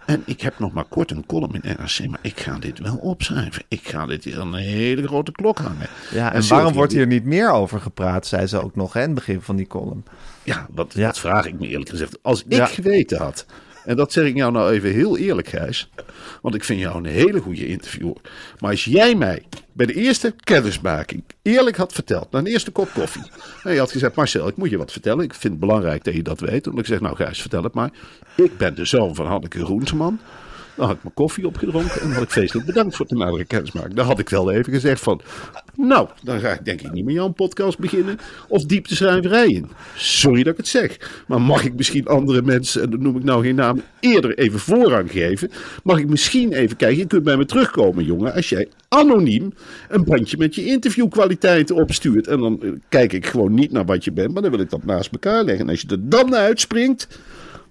En 0.09 0.23
ik 0.27 0.41
heb 0.41 0.59
nog 0.59 0.73
maar 0.73 0.85
kort 0.85 1.11
een 1.11 1.27
column 1.27 1.55
in 1.55 1.61
NRC, 1.79 2.09
maar 2.09 2.19
ik 2.23 2.41
ga 2.41 2.59
dit 2.59 2.79
wel 2.79 2.97
opschrijven. 2.97 3.63
Ik 3.69 3.89
ga 3.89 4.07
dit 4.07 4.25
hier 4.25 4.41
aan 4.41 4.55
een 4.55 4.61
hele 4.63 5.07
grote 5.07 5.33
klok 5.33 5.59
hangen. 5.59 5.87
Ja, 6.11 6.33
en, 6.33 6.49
waarom 6.49 6.73
wordt 6.73 6.93
hier 6.93 7.07
niet 7.07 7.25
meer 7.25 7.51
over 7.51 7.81
gepraat, 7.81 8.27
zei 8.27 8.47
ze 8.47 8.63
ook 8.63 8.77
nog 8.77 8.93
hè, 8.93 9.01
in 9.01 9.07
het 9.07 9.15
begin 9.15 9.41
van 9.41 9.57
die 9.57 9.67
column. 9.67 10.05
Ja, 10.43 10.67
wat, 10.71 10.93
Ja. 10.95 11.07
dat 11.07 11.19
vraag 11.19 11.47
ik 11.47 11.61
me 11.61 11.67
eerlijk 11.69 11.91
gezegd. 11.91 12.19
Als 12.23 12.45
ik 12.45 12.53
Ja. 12.53 12.67
geweten 12.67 13.19
had, 13.19 13.47
en 13.89 13.97
dat 13.97 14.13
zeg 14.13 14.27
ik 14.27 14.37
jou 14.37 14.53
nou 14.53 14.73
even 14.73 14.93
heel 14.93 15.19
eerlijk, 15.19 15.49
Gijs. 15.49 15.91
Want 16.43 16.55
ik 16.55 16.65
vind 16.65 16.81
jou 16.81 16.97
een 16.97 17.05
hele 17.05 17.41
goede 17.41 17.67
interviewer. 17.67 18.17
Maar 18.59 18.71
als 18.71 18.85
jij 18.85 19.15
mij 19.15 19.43
bij 19.73 19.87
de 19.87 19.95
eerste 19.95 20.35
kennismaking 20.45 21.25
eerlijk 21.43 21.77
had 21.77 21.93
verteld, 21.93 22.31
na 22.31 22.39
een 22.39 22.47
eerste 22.47 22.71
kop 22.71 22.91
koffie. 22.95 23.31
En 23.63 23.73
je 23.73 23.79
had 23.79 23.91
gezegd, 23.91 24.15
Marcel, 24.15 24.49
ik 24.49 24.57
moet 24.57 24.71
je 24.71 24.79
wat 24.79 24.93
vertellen. 24.93 25.25
Ik 25.25 25.35
vind 25.35 25.53
het 25.53 25.61
belangrijk 25.61 26.05
dat 26.05 26.15
je 26.15 26.23
dat 26.23 26.41
weet. 26.41 26.67
En 26.67 26.77
ik 26.77 26.87
zeg, 26.87 27.01
nou 27.01 27.17
Gijs, 27.17 27.41
vertel 27.41 27.63
het 27.63 27.75
maar. 27.75 27.91
Ik 28.37 28.57
ben 28.57 28.75
de 28.75 28.85
zoon 28.85 29.15
van 29.15 29.27
Hanneke 29.27 29.65
Groenteman. 29.65 30.21
Dan 30.79 30.87
had 30.87 30.97
ik 30.97 31.03
mijn 31.03 31.15
koffie 31.15 31.47
opgedronken 31.47 32.01
en 32.01 32.13
had 32.13 32.23
ik 32.23 32.31
feestelijk 32.31 32.67
bedankt 32.67 32.97
voor 32.97 33.07
de 33.07 33.15
nadere 33.15 33.45
kennismaking. 33.45 33.95
Dan 33.95 34.07
had 34.07 34.19
ik 34.19 34.29
wel 34.29 34.51
even 34.51 34.73
gezegd 34.73 35.01
van, 35.01 35.21
nou, 35.77 36.09
dan 36.23 36.41
ga 36.41 36.53
ik 36.53 36.65
denk 36.65 36.81
ik 36.81 36.93
niet 36.93 37.05
meer 37.05 37.15
jouw 37.15 37.29
podcast 37.29 37.79
beginnen 37.79 38.19
of 38.49 38.65
diepteschrijverij 38.65 39.47
in. 39.47 39.71
Sorry 39.97 40.43
dat 40.43 40.53
ik 40.53 40.59
het 40.59 40.69
zeg, 40.69 41.23
maar 41.27 41.41
mag 41.41 41.65
ik 41.65 41.75
misschien 41.75 42.07
andere 42.07 42.43
mensen, 42.43 42.83
en 42.83 42.91
dan 42.91 43.03
noem 43.03 43.17
ik 43.17 43.25
nou 43.25 43.45
geen 43.45 43.55
naam, 43.55 43.83
eerder 44.01 44.39
even 44.39 44.59
voorrang 44.59 45.11
geven? 45.11 45.51
Mag 45.83 45.99
ik 45.99 46.09
misschien 46.09 46.53
even 46.53 46.77
kijken, 46.77 46.99
je 46.99 47.07
kunt 47.07 47.23
bij 47.23 47.37
me 47.37 47.45
terugkomen 47.45 48.05
jongen, 48.05 48.35
als 48.35 48.49
jij 48.49 48.69
anoniem 48.89 49.53
een 49.89 50.05
bandje 50.05 50.37
met 50.37 50.55
je 50.55 50.65
interviewkwaliteiten 50.65 51.77
opstuurt. 51.77 52.27
En 52.27 52.41
dan 52.41 52.63
eh, 52.63 52.71
kijk 52.89 53.13
ik 53.13 53.27
gewoon 53.27 53.55
niet 53.55 53.73
naar 53.73 53.85
wat 53.85 54.05
je 54.05 54.13
bent, 54.13 54.33
maar 54.33 54.43
dan 54.43 54.51
wil 54.51 54.61
ik 54.61 54.71
dat 54.71 54.85
naast 54.85 55.13
elkaar 55.13 55.45
leggen. 55.45 55.65
En 55.65 55.71
als 55.71 55.81
je 55.81 55.89
er 55.89 56.09
dan 56.09 56.31
naar 56.31 56.41
uitspringt, 56.41 57.09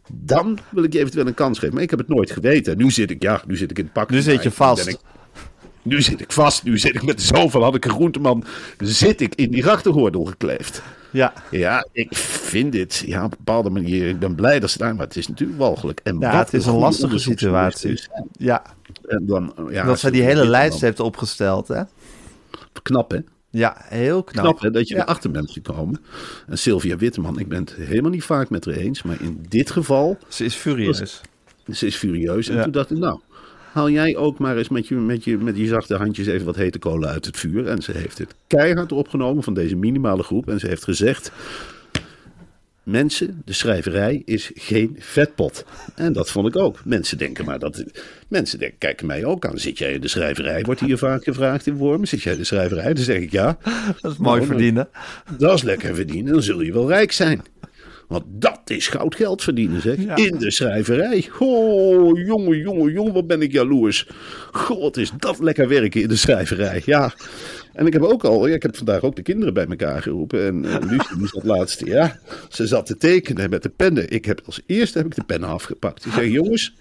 dan 0.08 0.58
wil 0.70 0.84
ik 0.84 0.94
je 0.94 1.00
eventueel 1.00 1.28
een 1.28 1.34
kans 1.34 1.60
geven. 1.60 1.74
Maar 1.74 1.84
ik 1.84 1.90
heb 1.90 2.00
het 2.00 2.08
nooit 2.08 2.32
geweten. 2.32 2.78
Nu 2.78 2.92
zit 2.92 3.12
ik, 3.12 3.22
ja, 3.22 3.42
nu 3.48 3.58
zit 3.58 3.72
ik 3.72 3.78
in 3.78 3.84
het 3.84 3.94
pak. 3.94 4.10
Nu 4.10 4.22
zit 4.22 4.44
je 4.44 4.52
vast. 4.52 4.88
ik- 4.88 4.98
nu 5.82 6.02
zit 6.02 6.22
ik 6.22 6.32
vast. 6.32 6.64
Nu 6.64 6.78
zit 6.78 6.96
ik 6.96 7.04
met 7.04 7.18
de 7.18 7.24
zoon 7.24 7.52
van 7.52 7.62
Hanneke 7.62 7.90
Groenteman. 7.90 8.44
Zit 8.80 9.22
ik 9.22 9.36
in 9.36 9.52
die 9.52 9.62
grachtengordel 9.62 10.24
gekleefd. 10.26 10.82
Ja, 11.12 11.34
Ja, 11.52 11.88
ik 11.92 12.16
vind 12.18 12.72
dit 12.72 13.04
ja, 13.06 13.24
op 13.26 13.32
een 13.32 13.38
bepaalde 13.38 13.70
manier. 13.70 14.08
Ik 14.08 14.20
ben 14.20 14.36
blij 14.36 14.60
dat 14.60 14.70
ze 14.70 14.78
daar, 14.78 14.96
maar 14.96 15.06
het 15.06 15.16
is 15.16 15.28
natuurlijk 15.28 15.60
walgelijk. 15.60 16.00
En 16.04 16.20
ja 16.20 16.38
het 16.38 16.54
is 16.54 16.66
een 16.66 16.76
lastige 16.78 17.18
situatie. 17.18 18.02
Ja, 18.32 18.62
En 19.08 19.26
dan, 19.26 19.54
ja, 19.72 19.86
dat 19.86 20.00
zij 20.00 20.12
die 20.12 20.22
hele 20.24 20.46
lijst 20.48 20.82
heeft 20.82 21.00
opgesteld, 21.00 21.68
hè? 21.68 21.82
Knap, 22.84 23.12
hè? 23.12 23.20
Ja, 23.50 23.76
heel 23.84 24.24
knap. 24.24 24.44
Knap, 24.44 24.60
hè, 24.62 24.70
dat 24.72 24.88
je 24.88 24.96
Ja. 24.96 25.02
erachter 25.02 25.32
bent 25.32 25.52
gekomen. 25.52 26.02
En 26.48 26.58
Sylvia 26.58 26.98
Witteman, 26.98 27.40
ik 27.40 27.48
ben 27.48 27.60
het 27.60 27.74
helemaal 27.76 28.12
niet 28.12 28.24
vaak 28.24 28.50
met 28.50 28.66
haar 28.66 28.74
eens. 28.74 29.04
Maar 29.04 29.22
in 29.22 29.46
dit 29.50 29.72
geval, 29.72 30.18
Ze 30.28 30.46
is 30.46 30.56
furieus. 30.56 31.22
ze 31.74 31.86
is 31.86 31.96
furieus. 31.96 32.50
En 32.50 32.56
Ja. 32.56 32.64
toen 32.64 32.72
dacht 32.72 32.92
ik, 32.92 32.98
nou, 32.98 33.20
haal 33.72 33.90
jij 33.90 34.16
ook 34.16 34.38
maar 34.40 34.58
eens 34.58 34.70
met 34.70 34.88
je, 34.88 34.96
met, 34.96 35.24
je, 35.24 35.38
met 35.38 35.58
je 35.58 35.68
zachte 35.68 35.96
handjes 35.96 36.28
even 36.28 36.46
wat 36.46 36.56
hete 36.56 36.80
kolen 36.80 37.10
uit 37.10 37.26
het 37.26 37.38
vuur. 37.38 37.68
En 37.68 37.82
ze 37.82 37.92
heeft 37.92 38.18
het 38.18 38.36
keihard 38.48 38.92
opgenomen 38.92 39.44
van 39.44 39.54
deze 39.54 39.76
minimale 39.76 40.24
groep. 40.24 40.50
En 40.50 40.60
ze 40.60 40.68
heeft 40.68 40.84
gezegd, 40.84 41.32
mensen, 42.88 43.42
de 43.46 43.54
schrijverij 43.54 44.22
is 44.26 44.52
geen 44.54 44.96
vetpot. 45.00 45.66
En 45.96 46.14
dat 46.14 46.32
vond 46.32 46.48
ik 46.48 46.56
ook. 46.56 46.82
Mensen 46.86 47.18
denken 47.18 47.46
maar 47.46 47.60
dat... 47.60 47.84
Mensen 48.28 48.60
denken, 48.60 48.78
kijken 48.78 49.08
mij 49.08 49.26
ook 49.26 49.46
aan. 49.46 49.60
Zit 49.60 49.78
jij 49.78 49.94
in 49.94 50.02
de 50.02 50.08
schrijverij? 50.08 50.62
Wordt 50.62 50.82
hier 50.82 50.98
vaak 50.98 51.24
gevraagd 51.24 51.68
in 51.68 51.76
Wormen. 51.76 52.08
Zit 52.08 52.22
jij 52.22 52.34
in 52.34 52.40
de 52.40 52.46
schrijverij? 52.46 52.94
Dan 52.94 53.04
zeg 53.04 53.18
ik 53.18 53.32
ja. 53.32 53.58
Dat 54.02 54.12
is 54.12 54.18
mooi 54.18 54.36
Nou, 54.36 54.46
verdienen. 54.46 54.90
Dat 55.38 55.54
is 55.54 55.62
lekker 55.62 55.96
verdienen, 55.96 56.34
dan 56.34 56.44
zul 56.44 56.62
je 56.62 56.74
wel 56.74 56.88
rijk 56.88 57.12
zijn. 57.12 57.42
Want 58.08 58.24
dat 58.28 58.62
is 58.66 58.88
goud 58.88 59.16
geld 59.16 59.44
verdienen, 59.44 59.82
zeg. 59.82 60.04
Ja. 60.04 60.16
In 60.16 60.38
de 60.38 60.52
schrijverij. 60.52 61.30
Oh, 61.40 62.20
jongen, 62.20 62.58
jongen, 62.58 62.92
jongen, 62.92 63.14
wat 63.14 63.28
ben 63.28 63.42
ik 63.42 63.52
jaloers. 63.52 64.10
God, 64.52 64.98
is 64.98 65.12
dat 65.18 65.40
lekker 65.40 65.68
werken 65.68 66.02
in 66.02 66.08
de 66.08 66.16
schrijverij. 66.16 66.82
Ja. 66.86 67.14
En 67.74 67.86
ik 67.86 67.94
heb 67.94 68.02
ook 68.02 68.24
al, 68.24 68.48
ja, 68.48 68.56
ik 68.56 68.62
heb 68.62 68.78
vandaag 68.78 69.02
ook 69.02 69.16
de 69.16 69.22
kinderen 69.22 69.54
bij 69.54 69.66
elkaar 69.66 70.02
geroepen. 70.02 70.46
En 70.46 70.64
uh, 70.64 70.76
Lucie, 70.80 71.18
die 71.18 71.28
zat 71.28 71.44
laatst, 71.56 71.86
ja, 71.86 72.20
ze 72.50 72.68
zat 72.68 72.86
te 72.86 72.98
tekenen 72.98 73.50
met 73.50 73.64
de 73.64 73.70
pennen. 73.70 74.10
Ik 74.10 74.26
heb 74.26 74.42
als 74.46 74.62
eerste 74.66 74.98
heb 74.98 75.08
ik 75.08 75.16
de 75.16 75.24
pennen 75.24 75.50
afgepakt. 75.50 76.06
Ik 76.06 76.12
zeg, 76.12 76.28
jongens, 76.28 76.76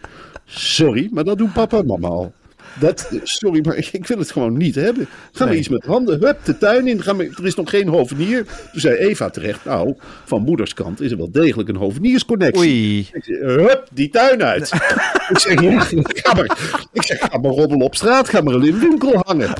sorry, 0.45 1.09
maar 1.13 1.25
dat 1.25 1.39
doen 1.39 1.53
papa 1.53 1.79
en 1.79 1.87
mama 1.87 2.09
al. 2.09 2.35
Dat, 2.81 3.11
sorry, 3.23 3.61
maar 3.67 3.77
ik, 3.77 3.89
ik 3.93 4.07
wil 4.07 4.19
het 4.19 4.31
gewoon 4.31 4.57
niet 4.57 4.75
hebben. 4.75 5.09
We 5.33 5.45
Nee. 5.45 5.59
iets 5.59 5.69
met 5.69 5.85
handen, 5.85 6.21
hup, 6.21 6.39
de 6.45 6.59
tuin 6.59 6.87
in. 6.89 7.03
Gaan 7.03 7.17
we, 7.17 7.31
er 7.39 7.47
is 7.47 7.55
nog 7.55 7.71
geen 7.71 7.89
hovenier. 7.89 8.45
Toen 8.45 8.81
zei 8.81 8.95
Eva 8.97 9.31
terecht, 9.31 9.65
nou, 9.65 9.95
van 10.25 10.43
moederskant 10.43 11.01
is 11.01 11.11
er 11.11 11.17
wel 11.17 11.31
degelijk 11.31 11.69
een 11.69 11.77
hoveniersconnectie. 11.77 12.61
Oei. 12.63 12.99
Ik 13.13 13.25
zeg, 13.25 13.39
hup, 13.39 13.87
die 13.93 14.09
tuin 14.11 14.43
uit. 14.43 14.71
ik 15.33 15.39
zeg, 15.39 15.61
ja, 15.63 15.81
ga 16.07 16.35
maar, 16.35 16.59
ik 16.93 17.03
zeg, 17.03 17.19
ga 17.19 17.39
maar 17.39 17.51
roddelen 17.51 17.87
op 17.87 17.95
straat, 17.95 18.29
ga 18.29 18.41
maar 18.41 18.55
in 18.55 18.61
een 18.63 18.79
winkel 18.79 19.21
hangen. 19.25 19.53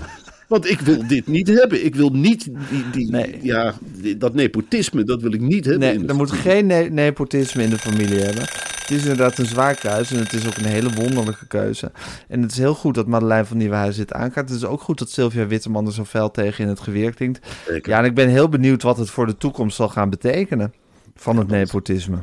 Want 0.49 0.71
ik 0.71 0.81
wil 0.81 1.07
dit 1.07 1.27
niet 1.27 1.49
hebben. 1.49 1.85
Ik 1.85 1.95
wil 1.95 2.09
niet 2.11 2.45
die, 2.71 2.85
die, 2.93 3.11
Nee. 3.11 3.39
ja, 3.43 3.75
die- 4.01 4.17
dat 4.19 4.35
nepotisme, 4.35 5.05
dat 5.05 5.23
wil 5.23 5.33
ik 5.33 5.41
niet 5.41 5.65
hebben. 5.65 5.97
Nee, 5.99 6.07
er 6.09 6.15
moet 6.15 6.31
geen 6.31 6.67
ne- 6.67 6.89
nepotisme 6.91 7.63
in 7.63 7.71
de 7.71 7.79
familie 7.79 8.19
hebben. 8.21 8.45
Het 8.87 8.97
is 8.97 9.03
inderdaad 9.03 9.39
een 9.39 9.47
zwaar 9.47 9.75
kruis 9.75 10.13
en 10.13 10.19
het 10.19 10.33
is 10.33 10.47
ook 10.47 10.57
een 10.57 10.65
hele 10.65 10.91
wonderlijke 10.91 11.47
keuze. 11.47 11.93
En 12.29 12.43
het 12.43 12.51
is 12.51 12.59
heel 12.59 12.75
goed 12.75 12.95
dat 12.95 13.07
Madeleine 13.07 13.47
van 13.47 13.57
Nieuwenhuizen 13.57 14.07
dit 14.07 14.13
aankaart. 14.13 14.49
Het 14.49 14.59
is 14.59 14.65
ook 14.65 14.81
goed 14.81 14.99
dat 14.99 15.11
Sylvia 15.11 15.47
Witteman 15.47 15.87
er 15.87 15.93
zo 15.93 16.05
fel 16.05 16.31
tegen 16.31 16.65
in 16.65 16.71
het 16.71 16.81
gewirk 16.81 17.15
klinkt. 17.15 17.47
Zeker. 17.67 17.93
Ja, 17.93 17.99
en 17.99 18.05
ik 18.05 18.15
ben 18.15 18.29
heel 18.29 18.49
benieuwd 18.49 18.83
wat 18.83 18.99
het 18.99 19.11
voor 19.11 19.27
de 19.27 19.37
toekomst 19.37 19.77
zal 19.77 19.89
gaan 19.89 20.11
betekenen 20.11 20.75
van 21.15 21.37
het 21.37 21.49
nepotisme. 21.49 22.17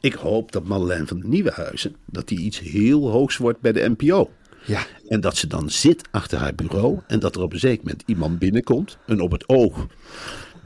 Ik 0.00 0.14
hoop 0.14 0.52
dat 0.52 0.64
Madeleine 0.64 1.06
van 1.06 1.22
Nieuwenhuizen, 1.24 1.96
dat 2.06 2.28
die 2.28 2.38
iets 2.38 2.60
heel 2.60 3.10
hoogs 3.10 3.36
wordt 3.36 3.60
bij 3.60 3.72
de 3.72 3.94
NPO. 3.96 4.30
Ja, 4.66 4.80
En 5.08 5.20
dat 5.20 5.36
ze 5.36 5.46
dan 5.46 5.70
zit 5.70 6.08
achter 6.10 6.38
haar 6.38 6.54
bureau 6.54 6.98
en 7.06 7.18
dat 7.18 7.36
er 7.36 7.42
op 7.42 7.52
een 7.52 7.58
zeker 7.58 7.84
moment 7.84 8.02
iemand 8.06 8.38
binnenkomt. 8.38 8.98
Een 9.06 9.20
op 9.20 9.30
het 9.30 9.48
oog 9.48 9.86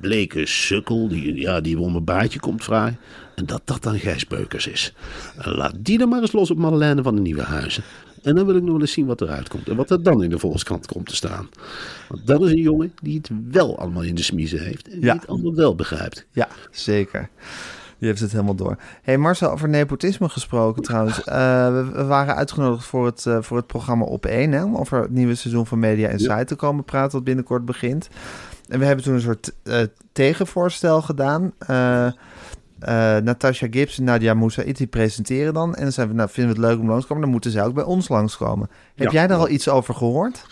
bleke 0.00 0.46
sukkel 0.46 1.08
die, 1.08 1.34
ja, 1.34 1.60
die 1.60 1.78
om 1.78 1.96
een 1.96 2.04
baardje 2.04 2.40
komt 2.40 2.64
vragen. 2.64 2.98
En 3.38 3.46
dat 3.46 3.60
dat 3.64 3.82
dan 3.82 3.98
Gijs 3.98 4.26
Beukers 4.26 4.66
is. 4.66 4.94
En 5.36 5.50
laat 5.54 5.74
die 5.78 5.98
dan 5.98 6.08
maar 6.08 6.20
eens 6.20 6.32
los 6.32 6.50
op 6.50 6.58
Madeleine 6.58 7.02
van 7.02 7.14
de 7.14 7.20
Nieuwe 7.20 7.42
Huizen. 7.42 7.82
En 8.22 8.34
dan 8.34 8.46
wil 8.46 8.56
ik 8.56 8.62
nog 8.62 8.70
wel 8.72 8.80
eens 8.80 8.92
zien 8.92 9.06
wat 9.06 9.20
eruit 9.20 9.48
komt. 9.48 9.68
En 9.68 9.76
wat 9.76 9.90
er 9.90 10.02
dan 10.02 10.22
in 10.22 10.30
de 10.30 10.38
Volkskrant 10.38 10.86
komt 10.86 11.06
te 11.06 11.16
staan. 11.16 11.48
Want 12.08 12.26
dat 12.26 12.42
is 12.42 12.50
een 12.50 12.60
jongen 12.62 12.92
die 13.02 13.16
het 13.16 13.30
wel 13.50 13.78
allemaal 13.78 14.02
in 14.02 14.14
de 14.14 14.22
smiezen 14.22 14.60
heeft. 14.60 14.88
En 14.88 14.94
Ja. 14.94 15.00
die 15.00 15.10
het 15.10 15.26
allemaal 15.26 15.54
wel 15.54 15.74
begrijpt. 15.74 16.26
ja, 16.32 16.48
zeker. 16.70 17.28
Die 17.98 18.08
heeft 18.08 18.20
het 18.20 18.32
helemaal 18.32 18.54
door. 18.54 18.76
hey 19.02 19.18
Marcel, 19.18 19.50
over 19.50 19.68
nepotisme 19.68 20.28
gesproken 20.28 20.82
trouwens. 20.82 21.24
Eh, 21.24 21.72
we, 21.72 21.90
we 21.92 22.04
waren 22.04 22.34
uitgenodigd 22.34 22.84
voor 22.84 23.06
het, 23.06 23.26
eh, 23.26 23.38
voor 23.40 23.56
het 23.56 23.66
programma 23.66 24.04
Op 24.04 24.26
1, 24.26 24.52
hè, 24.52 24.64
om 24.64 24.76
over 24.76 25.00
het 25.00 25.10
nieuwe 25.10 25.34
seizoen 25.34 25.66
van 25.66 25.78
Media 25.78 26.08
Insight 26.08 26.46
te 26.46 26.54
komen 26.54 26.84
praten, 26.84 27.10
dat 27.10 27.24
binnenkort 27.24 27.64
begint. 27.64 28.08
En 28.68 28.78
we 28.78 28.84
hebben 28.84 29.04
toen 29.04 29.14
een 29.14 29.20
soort 29.20 29.52
eh, 29.62 29.80
tegenvoorstel 30.12 31.02
gedaan. 31.02 31.52
Eh 32.80 33.16
Natasha 33.16 33.66
Gibbs 33.70 33.98
en 33.98 34.04
Nadia 34.04 34.34
Moussaïd 34.34 34.76
die 34.76 34.86
presenteren 34.86 35.54
dan. 35.54 35.74
En 35.74 35.82
dan 35.82 35.92
zijn 35.92 36.08
we, 36.08 36.14
nou, 36.14 36.28
vinden 36.32 36.54
we 36.54 36.60
het 36.60 36.70
leuk 36.70 36.80
om 36.80 36.86
langs 36.88 37.02
te 37.02 37.06
komen. 37.06 37.22
Dan 37.22 37.32
moeten 37.32 37.50
zij 37.50 37.64
ook 37.64 37.74
bij 37.74 37.84
ons 37.84 38.08
langskomen. 38.08 38.70
Heb 38.94 39.10
jij 39.12 39.26
daar 39.26 39.38
al 39.38 39.48
iets 39.48 39.68
over 39.68 39.94
gehoord? 39.94 40.44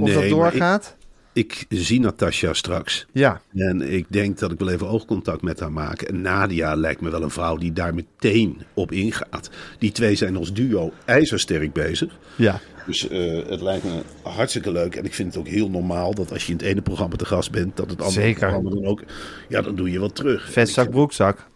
Of 0.00 0.12
dat 0.12 0.28
doorgaat? 0.28 0.96
Ik, 1.32 1.64
zie 1.68 2.00
Natasja 2.00 2.52
straks. 2.52 3.06
Ja, 3.12 3.40
En 3.54 3.92
ik 3.92 4.06
denk 4.08 4.38
dat 4.38 4.52
ik 4.52 4.58
wel 4.58 4.68
even 4.70 4.88
oogcontact 4.88 5.42
met 5.42 5.60
haar 5.60 5.72
maak. 5.72 6.02
En 6.02 6.20
Nadia 6.20 6.74
lijkt 6.74 7.00
me 7.00 7.10
wel 7.10 7.22
een 7.22 7.30
vrouw 7.30 7.56
die 7.56 7.72
daar 7.72 7.94
meteen 7.94 8.62
op 8.74 8.92
ingaat. 8.92 9.50
Die 9.78 9.92
twee 9.92 10.14
zijn 10.14 10.36
als 10.36 10.52
duo 10.52 10.92
ijzersterk 11.04 11.72
bezig. 11.72 12.18
ja. 12.36 12.60
Dus 12.86 13.08
eh, 13.08 13.48
het 13.48 13.60
lijkt 13.60 13.84
me 13.84 14.02
hartstikke 14.22 14.72
leuk. 14.72 14.94
En 14.96 15.04
ik 15.04 15.14
vind 15.14 15.34
het 15.34 15.42
ook 15.42 15.48
heel 15.48 15.70
normaal 15.70 16.14
dat 16.14 16.32
als 16.32 16.46
je 16.46 16.52
in 16.52 16.58
het 16.58 16.66
ene 16.66 16.80
programma 16.82 17.16
te 17.16 17.24
gast 17.26 17.50
bent, 17.50 17.76
dat 17.76 17.90
het 17.90 18.00
andere 18.02 18.20
Zeker. 18.20 18.38
programma 18.40 18.70
dan 18.70 18.84
ook. 18.84 19.02
Ja, 19.48 19.62
dan 19.62 19.74
doe 19.74 19.90
je 19.90 19.98
wat 19.98 20.14
terug. 20.14 20.52
Vestzak, 20.52 20.90
broekzak. 20.90 21.46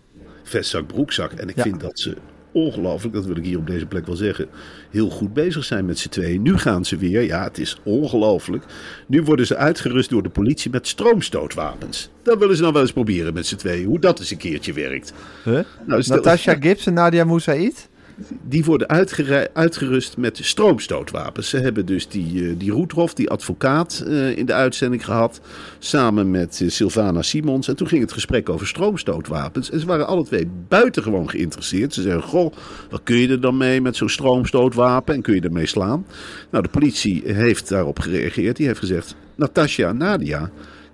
Vestzak, 0.53 0.87
broekzak. 0.87 1.33
En 1.33 1.49
ik 1.49 1.57
Ja. 1.57 1.63
vind 1.63 1.81
dat 1.81 1.99
ze 1.99 2.17
ongelooflijk, 2.53 3.15
dat 3.15 3.25
wil 3.25 3.37
ik 3.37 3.45
hier 3.45 3.59
op 3.59 3.67
deze 3.67 3.87
plek 3.87 4.07
wel 4.07 4.17
zeggen, 4.17 4.49
heel 4.91 5.09
goed 5.11 5.33
bezig 5.35 5.65
zijn 5.65 5.85
met 5.85 5.99
z'n 5.99 6.09
tweeën. 6.09 6.43
Nu 6.43 6.59
gaan 6.59 6.85
ze 6.85 6.97
weer, 6.97 7.23
ja, 7.23 7.43
het 7.45 7.59
is 7.59 7.77
ongelooflijk. 7.83 8.65
Nu 9.07 9.23
worden 9.23 9.47
ze 9.47 9.57
uitgerust 9.57 10.11
door 10.11 10.23
de 10.23 10.29
politie 10.29 10.71
met 10.71 10.87
stroomstootwapens. 10.89 12.11
Dat 12.23 12.39
willen 12.39 12.55
ze 12.57 12.61
nou 12.63 12.73
wel 12.73 12.83
eens 12.83 12.93
proberen 12.93 13.35
met 13.35 13.47
z'n 13.47 13.57
tweeën, 13.57 13.87
hoe 13.87 13.99
dat 14.01 14.19
eens 14.19 14.31
een 14.31 14.37
keertje 14.37 14.73
werkt. 14.73 15.13
Huh? 15.45 15.61
Nou, 15.87 16.03
Natasha 16.07 16.55
Gibbs 16.61 16.87
en 16.87 16.95
Nadia 16.95 17.25
Moussaïd? 17.25 17.89
Die 18.43 18.65
worden 18.65 18.89
uitgerust 19.53 20.17
met 20.17 20.39
stroomstootwapens. 20.43 21.49
Ze 21.49 21.59
hebben 21.59 21.87
dus 21.87 22.09
die, 22.09 22.49
eh, 22.49 22.55
die 22.59 22.87
die 23.15 23.31
advocaat, 23.31 24.05
eh, 24.07 24.37
in 24.37 24.47
de 24.47 24.53
uitzending 24.53 25.05
gehad. 25.05 25.41
Samen 25.79 26.31
met 26.31 26.61
eh, 26.61 26.69
Sylvana 26.69 27.23
Simons. 27.23 27.69
En 27.69 27.77
toen 27.77 27.89
ging 27.89 28.03
het 28.03 28.13
gesprek 28.13 28.49
over 28.49 28.67
stroomstootwapens. 28.67 29.71
En 29.71 29.81
ze 29.81 29.87
waren 29.87 30.07
alle 30.07 30.25
twee 30.25 30.49
buitengewoon 30.69 31.31
geïnteresseerd. 31.31 31.95
Ze 31.95 32.03
zeggen: 32.03 32.23
Goh, 32.23 32.53
wat 32.91 33.01
kun 33.05 33.17
je 33.17 33.29
er 33.29 33.41
dan 33.41 33.57
mee 33.57 33.81
met 33.81 33.97
zo'n 33.97 34.09
stroomstootwapen? 34.09 35.15
En 35.15 35.23
kun 35.23 35.35
je 35.35 35.41
ermee 35.41 35.67
slaan? 35.67 36.07
Nou, 36.51 36.63
de 36.63 36.71
politie 36.71 37.23
heeft 37.25 37.69
daarop 37.69 37.99
gereageerd. 37.99 38.57
Die 38.57 38.67
heeft 38.67 38.79
gezegd: 38.79 39.15
Natasja 39.35 39.93
Nadia. 39.93 40.51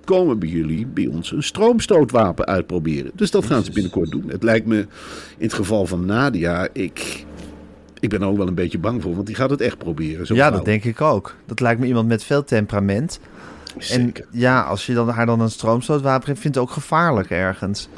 Komen 0.08 0.38
bij 0.38 0.48
jullie 0.48 0.86
bij 0.86 1.06
ons 1.06 1.32
een 1.32 1.42
stroomstootwapen 1.42 2.46
uitproberen. 2.46 3.10
Dus 3.14 3.30
dat 3.30 3.46
gaan 3.46 3.64
ze 3.64 3.72
binnenkort 3.72 4.10
doen. 4.10 4.24
Het 4.28 4.42
lijkt 4.42 4.66
me 4.66 4.78
in 5.36 5.44
het 5.44 5.52
geval 5.52 5.86
van 5.86 6.06
Nadia. 6.06 6.68
Ik 6.72 7.26
ik 8.00 8.08
ben 8.08 8.20
er 8.22 8.28
ook 8.28 8.36
wel 8.36 8.46
een 8.46 8.54
beetje 8.54 8.78
bang 8.78 9.02
voor, 9.02 9.14
want 9.14 9.26
die 9.26 9.36
gaat 9.36 9.50
het 9.50 9.60
echt 9.60 9.78
proberen. 9.78 10.26
zo'n 10.26 10.36
ja, 10.36 10.46
vrouw. 10.46 10.56
dat 10.56 10.66
denk 10.66 10.84
ik 10.84 11.00
ook. 11.00 11.34
Dat 11.46 11.60
lijkt 11.60 11.80
me 11.80 11.86
iemand 11.86 12.08
met 12.08 12.24
veel 12.24 12.44
temperament. 12.44 13.20
Zeker. 13.78 14.24
En 14.24 14.38
ja, 14.38 14.62
als 14.62 14.86
je 14.86 14.94
dan, 14.94 15.08
haar 15.08 15.26
dan 15.26 15.40
een 15.40 15.50
stroomstootwapen 15.50 16.26
geeft, 16.26 16.40
vindt 16.40 16.56
het 16.56 16.64
ook 16.64 16.72
gevaarlijk 16.72 17.30
ergens. 17.30 17.88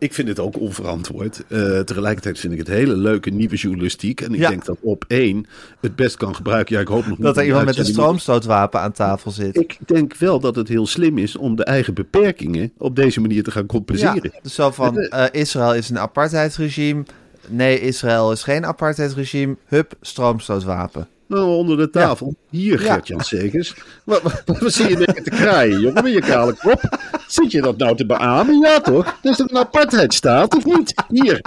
Ik 0.00 0.14
vind 0.14 0.28
het 0.28 0.38
ook 0.38 0.60
onverantwoord. 0.60 1.42
Eh, 1.48 1.80
tegelijkertijd 1.80 2.38
vind 2.38 2.52
ik 2.52 2.58
het 2.58 2.68
hele 2.68 2.96
leuke 2.96 3.30
nieuwe 3.30 3.56
journalistiek. 3.56 4.20
En 4.20 4.32
ik 4.34 4.40
Ja. 4.40 4.48
denk 4.48 4.64
dat 4.64 4.76
op 4.80 5.04
één 5.08 5.46
het 5.80 5.96
best 5.96 6.16
kan 6.16 6.34
gebruiken. 6.34 6.74
Ja, 6.74 6.80
ik 6.80 6.88
hoop 6.88 7.06
nog 7.06 7.16
niet 7.16 7.26
Dat 7.26 7.36
er 7.36 7.44
iemand 7.44 7.64
met 7.64 7.78
een 7.78 7.84
stroomstootwapen 7.84 8.80
aan 8.80 8.92
tafel 8.92 9.30
zit. 9.30 9.56
Ik 9.56 9.76
denk 9.86 10.16
wel 10.16 10.40
dat 10.40 10.56
het 10.56 10.68
heel 10.68 10.86
slim 10.86 11.18
is 11.18 11.36
om 11.36 11.56
de 11.56 11.64
eigen 11.64 11.94
beperkingen 11.94 12.72
op 12.78 12.96
deze 12.96 13.20
manier 13.20 13.42
te 13.42 13.50
gaan 13.50 13.62
Ja, 13.62 13.68
compenseren. 13.68 14.32
dus 14.42 14.54
zo 14.54 14.70
van, 14.70 14.98
Eh, 14.98 15.24
eh, 15.24 15.28
Israël 15.40 15.74
is 15.74 15.88
een 15.90 15.98
apartheidsregime. 15.98 17.02
Nee, 17.48 17.80
Israël 17.80 18.32
is 18.32 18.42
geen 18.42 18.66
apartheidsregime. 18.66 19.56
Hup, 19.66 19.92
stroomstootwapen. 20.00 21.08
Nou, 21.28 21.44
onder 21.56 21.76
de 21.76 21.90
tafel. 21.90 22.34
Hier, 22.50 22.82
Ja. 22.82 22.92
Gert-Jan 22.92 23.20
Segers. 23.20 23.74
Wat, 24.04 24.22
wat, 24.22 24.42
wat 24.58 24.72
zie 24.72 24.88
je 24.88 24.96
denken 24.96 25.22
te 25.22 25.30
kraaien, 25.30 25.80
jongen, 25.80 26.02
met 26.02 26.12
je 26.12 26.20
kale 26.20 26.52
kop? 26.62 26.98
Zit 27.26 27.50
je 27.50 27.60
dat 27.62 27.76
nou 27.76 27.96
te 27.96 28.06
beamen? 28.06 28.58
Ja, 28.58 28.80
toch? 28.80 29.18
Dat 29.22 29.32
is 29.32 29.38
een 29.38 29.56
apartheidstaat, 29.58 30.56
of 30.56 30.64
niet? 30.64 30.94
Hier. 31.08 31.40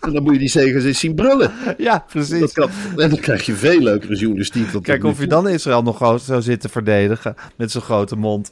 En 0.00 0.12
dan 0.12 0.22
moet 0.22 0.32
je 0.32 0.38
die 0.38 0.48
Segers 0.48 0.84
eens 0.84 0.98
zien 0.98 1.14
brullen. 1.14 1.52
Ja, 1.78 1.92
Dat 1.92 2.06
precies. 2.06 2.52
kan, 2.52 2.70
en 2.96 3.10
dan 3.10 3.18
krijg 3.18 3.46
je 3.46 3.54
veel 3.54 3.80
leukere 3.80 4.16
journalistiek. 4.16 4.66
Kijk 4.82 5.04
of 5.04 5.20
je 5.20 5.26
dan 5.26 5.48
Israël 5.48 5.82
nog 5.82 6.20
zou 6.24 6.42
zitten 6.42 6.70
verdedigen 6.70 7.34
met 7.56 7.70
zijn 7.70 7.82
grote 7.82 8.16
mond. 8.16 8.50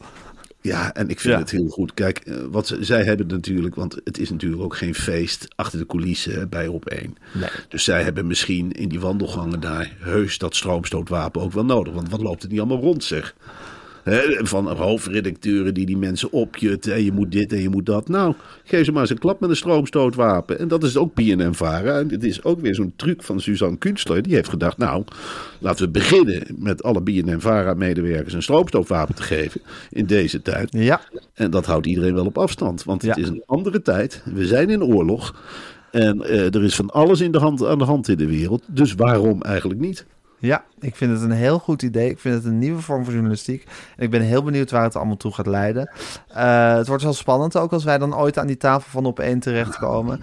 Ja, 0.62 0.94
en 0.94 1.08
ik 1.08 1.20
vind 1.20 1.34
Ja. 1.34 1.40
het 1.40 1.50
heel 1.50 1.68
goed. 1.68 1.94
Kijk, 1.94 2.18
eh, 2.18 2.34
wat 2.50 2.66
ze, 2.66 2.84
zij 2.84 3.04
hebben 3.04 3.26
natuurlijk, 3.26 3.74
want 3.74 3.96
het 4.04 4.18
is 4.18 4.30
natuurlijk 4.30 4.62
ook 4.62 4.76
geen 4.76 4.94
feest 4.94 5.48
achter 5.56 5.78
de 5.78 5.86
coulissen 5.86 6.48
bij 6.48 6.66
op 6.66 6.86
één. 6.88 7.16
Nee. 7.32 7.48
Dus 7.68 7.84
zij 7.84 8.02
hebben 8.02 8.26
misschien 8.26 8.72
in 8.72 8.88
die 8.88 9.00
wandelgangen 9.00 9.60
daar 9.60 9.96
heus 9.98 10.38
dat 10.38 10.56
stroomstootwapen 10.56 11.40
ook 11.42 11.52
wel 11.52 11.64
nodig. 11.64 11.94
Want 11.94 12.10
wat 12.10 12.20
loopt 12.20 12.42
het 12.42 12.50
niet 12.50 12.60
allemaal 12.60 12.80
rond, 12.80 13.04
zeg? 13.04 13.34
Hè, 14.02 14.22
van 14.46 14.68
hoofdredacteuren 14.76 15.74
die 15.74 15.86
die 15.86 15.96
mensen 15.96 16.32
opjutten. 16.32 16.92
En 16.94 17.04
je 17.04 17.12
moet 17.12 17.32
dit 17.32 17.52
en 17.52 17.62
je 17.62 17.68
moet 17.68 17.86
dat. 17.86 18.08
Nou, 18.08 18.34
geef 18.64 18.84
ze 18.84 18.92
maar 18.92 19.00
eens 19.00 19.10
een 19.10 19.18
klap 19.18 19.40
met 19.40 19.50
een 19.50 19.56
stroomstootwapen. 19.56 20.58
En 20.58 20.68
dat 20.68 20.82
is 20.82 20.96
ook 20.96 21.14
BNN-varen. 21.14 21.98
En 21.98 22.08
dit 22.08 22.24
is 22.24 22.44
ook 22.44 22.60
weer 22.60 22.74
zo'n 22.74 22.92
truc 22.96 23.22
van 23.22 23.40
Suzanne 23.40 23.76
Kunstler. 23.78 24.22
Die 24.22 24.34
heeft 24.34 24.48
gedacht, 24.48 24.78
nou, 24.78 25.04
laten 25.58 25.84
we 25.84 25.90
beginnen 25.90 26.42
met 26.58 26.82
alle 26.82 27.00
BNN-vara-medewerkers 27.00 28.32
een 28.34 28.42
stroomstootwapen 28.42 29.14
te 29.14 29.22
geven. 29.22 29.60
In 29.90 30.06
deze 30.06 30.42
tijd. 30.42 30.68
Ja, 30.72 31.00
En 31.34 31.50
dat 31.50 31.66
houdt 31.66 31.86
iedereen 31.86 32.14
wel 32.14 32.26
op 32.26 32.38
afstand. 32.38 32.84
Want 32.84 33.02
het 33.02 33.16
Ja. 33.16 33.22
is 33.22 33.28
een 33.28 33.42
andere 33.46 33.82
tijd. 33.82 34.22
We 34.34 34.46
zijn 34.46 34.70
in 34.70 34.82
oorlog. 34.84 35.34
En 35.90 36.22
eh, 36.22 36.54
er 36.54 36.64
is 36.64 36.74
van 36.74 36.90
alles 36.90 37.20
in 37.20 37.32
de 37.32 37.38
hand, 37.38 37.66
aan 37.66 37.78
de 37.78 37.84
hand 37.84 38.08
in 38.08 38.16
de 38.16 38.26
wereld. 38.26 38.62
Dus 38.66 38.94
waarom 38.94 39.42
eigenlijk 39.42 39.80
niet? 39.80 40.06
Ja, 40.40 40.64
ik 40.80 40.96
vind 40.96 41.12
het 41.12 41.22
een 41.22 41.30
heel 41.30 41.58
goed 41.58 41.82
idee. 41.82 42.10
Ik 42.10 42.18
vind 42.18 42.34
het 42.34 42.44
een 42.44 42.58
nieuwe 42.58 42.80
vorm 42.82 43.04
van 43.04 43.12
journalistiek. 43.12 43.66
En 43.96 44.04
ik 44.04 44.10
ben 44.10 44.20
heel 44.20 44.42
benieuwd 44.42 44.70
waar 44.70 44.82
het 44.82 44.96
allemaal 44.96 45.16
toe 45.16 45.32
gaat 45.32 45.46
leiden. 45.46 45.90
Eh, 46.28 46.74
het 46.74 46.86
wordt 46.86 47.02
wel 47.02 47.12
spannend 47.12 47.56
ook 47.56 47.72
als 47.72 47.84
wij 47.84 47.98
dan 47.98 48.16
ooit 48.16 48.38
aan 48.38 48.46
die 48.46 48.56
tafel 48.56 48.90
van 48.90 49.04
op 49.04 49.18
één 49.18 49.38
terechtkomen. 49.40 50.20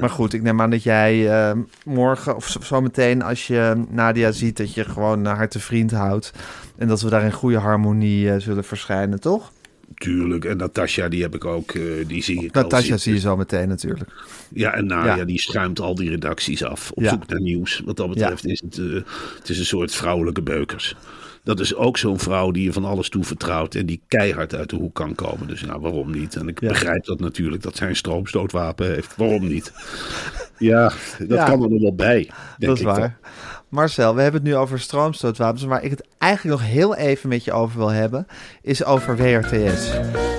Maar 0.00 0.10
goed, 0.10 0.32
ik 0.32 0.42
neem 0.42 0.60
aan 0.60 0.70
dat 0.70 0.82
jij 0.82 1.30
eh, 1.48 1.56
morgen 1.84 2.36
of 2.36 2.46
zo- 2.48 2.60
zometeen 2.60 3.22
als 3.22 3.46
je 3.46 3.84
Nadia 3.88 4.32
ziet... 4.32 4.56
dat 4.56 4.74
je 4.74 4.84
gewoon 4.84 5.24
haar 5.24 5.48
te 5.48 5.60
vriend 5.60 5.90
houdt. 5.92 6.32
En 6.78 6.88
dat 6.88 7.00
we 7.00 7.10
daar 7.10 7.22
in 7.24 7.32
goede 7.32 7.58
harmonie 7.58 8.30
eh, 8.32 8.40
zullen 8.40 8.64
verschijnen, 8.64 9.20
toch? 9.20 9.52
Tuurlijk. 9.94 10.44
En 10.44 10.56
Natasja, 10.56 11.08
die 11.08 11.22
heb 11.22 11.34
ik 11.34 11.44
ook. 11.44 11.70
eh, 11.70 11.82
die 12.06 12.22
zie 12.22 12.44
ik 12.44 12.52
Natasja 12.52 12.96
zie 12.96 13.12
je 13.14 13.20
zo 13.20 13.36
meteen 13.36 13.68
natuurlijk. 13.68 14.10
Ja, 14.54 14.72
en 14.72 14.86
Nadia, 14.86 15.16
Ja. 15.16 15.24
die 15.24 15.40
schuimt 15.40 15.80
al 15.80 15.94
die 15.94 16.10
redacties 16.10 16.64
af. 16.64 16.90
Op 16.90 17.02
Ja. 17.02 17.10
zoek 17.10 17.26
naar 17.26 17.40
nieuws. 17.40 17.82
Wat 17.84 17.96
dat 17.96 18.08
betreft 18.08 18.46
is 18.46 18.60
het, 18.60 18.78
eh, 18.78 18.94
het 19.38 19.48
is 19.48 19.58
een 19.58 19.64
soort 19.64 19.94
vrouwelijke 19.94 20.42
beukers. 20.42 20.96
Dat 21.42 21.60
is 21.60 21.74
ook 21.74 21.98
zo'n 21.98 22.18
vrouw 22.18 22.50
die 22.50 22.64
je 22.64 22.72
van 22.72 22.84
alles 22.84 23.08
toe 23.08 23.24
vertrouwt. 23.24 23.74
En 23.74 23.86
die 23.86 24.02
keihard 24.08 24.54
uit 24.54 24.70
de 24.70 24.76
hoek 24.76 24.94
kan 24.94 25.14
komen. 25.14 25.46
Dus 25.48 25.60
nou, 25.62 25.80
waarom 25.80 26.10
niet? 26.10 26.36
En 26.36 26.48
ik 26.48 26.60
begrijp 26.60 27.04
dat 27.04 27.20
natuurlijk, 27.20 27.62
dat 27.62 27.76
zij 27.76 27.88
een 27.88 27.96
stroomstootwapen 27.96 28.86
heeft. 28.94 29.16
Waarom 29.16 29.48
niet? 29.48 29.72
Ja, 30.58 30.92
dat 31.26 31.44
kan 31.44 31.62
er 31.62 31.70
nog 31.70 31.80
wel 31.80 31.94
bij. 31.94 32.16
Denk 32.16 32.30
dat 32.58 32.74
is 32.74 32.80
ik 32.80 32.86
dan. 32.86 33.12
Marcel, 33.68 34.14
we 34.14 34.22
hebben 34.22 34.40
het 34.40 34.50
nu 34.50 34.56
over 34.56 34.80
stroomstootwapens. 34.80 35.62
Waar 35.64 35.82
ik 35.82 35.90
het 35.90 36.06
eigenlijk 36.18 36.60
nog 36.60 36.70
heel 36.70 36.96
even 36.96 37.28
met 37.28 37.44
je 37.44 37.52
over 37.52 37.78
wil 37.78 37.88
hebben, 37.88 38.26
is 38.62 38.84
over 38.84 39.16
WRTS. 39.16 39.90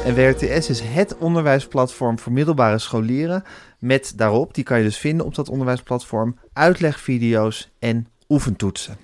En 0.06 0.16
WRTS 0.16 0.70
is 0.70 0.82
het 0.82 1.18
onderwijsplatform 1.18 2.20
voor 2.20 2.32
middelbare 2.32 2.80
scholieren. 2.80 3.44
Met 3.80 4.14
daarop, 4.16 4.54
die 4.54 4.64
kan 4.64 4.78
je 4.78 4.84
dus 4.84 4.98
vinden 4.98 5.26
op 5.26 5.36
dat 5.36 5.50
onderwijsplatform, 5.50 6.38
uitlegvideo's 6.54 7.72
en 7.80 8.08
oefentoetsen. 8.30 8.98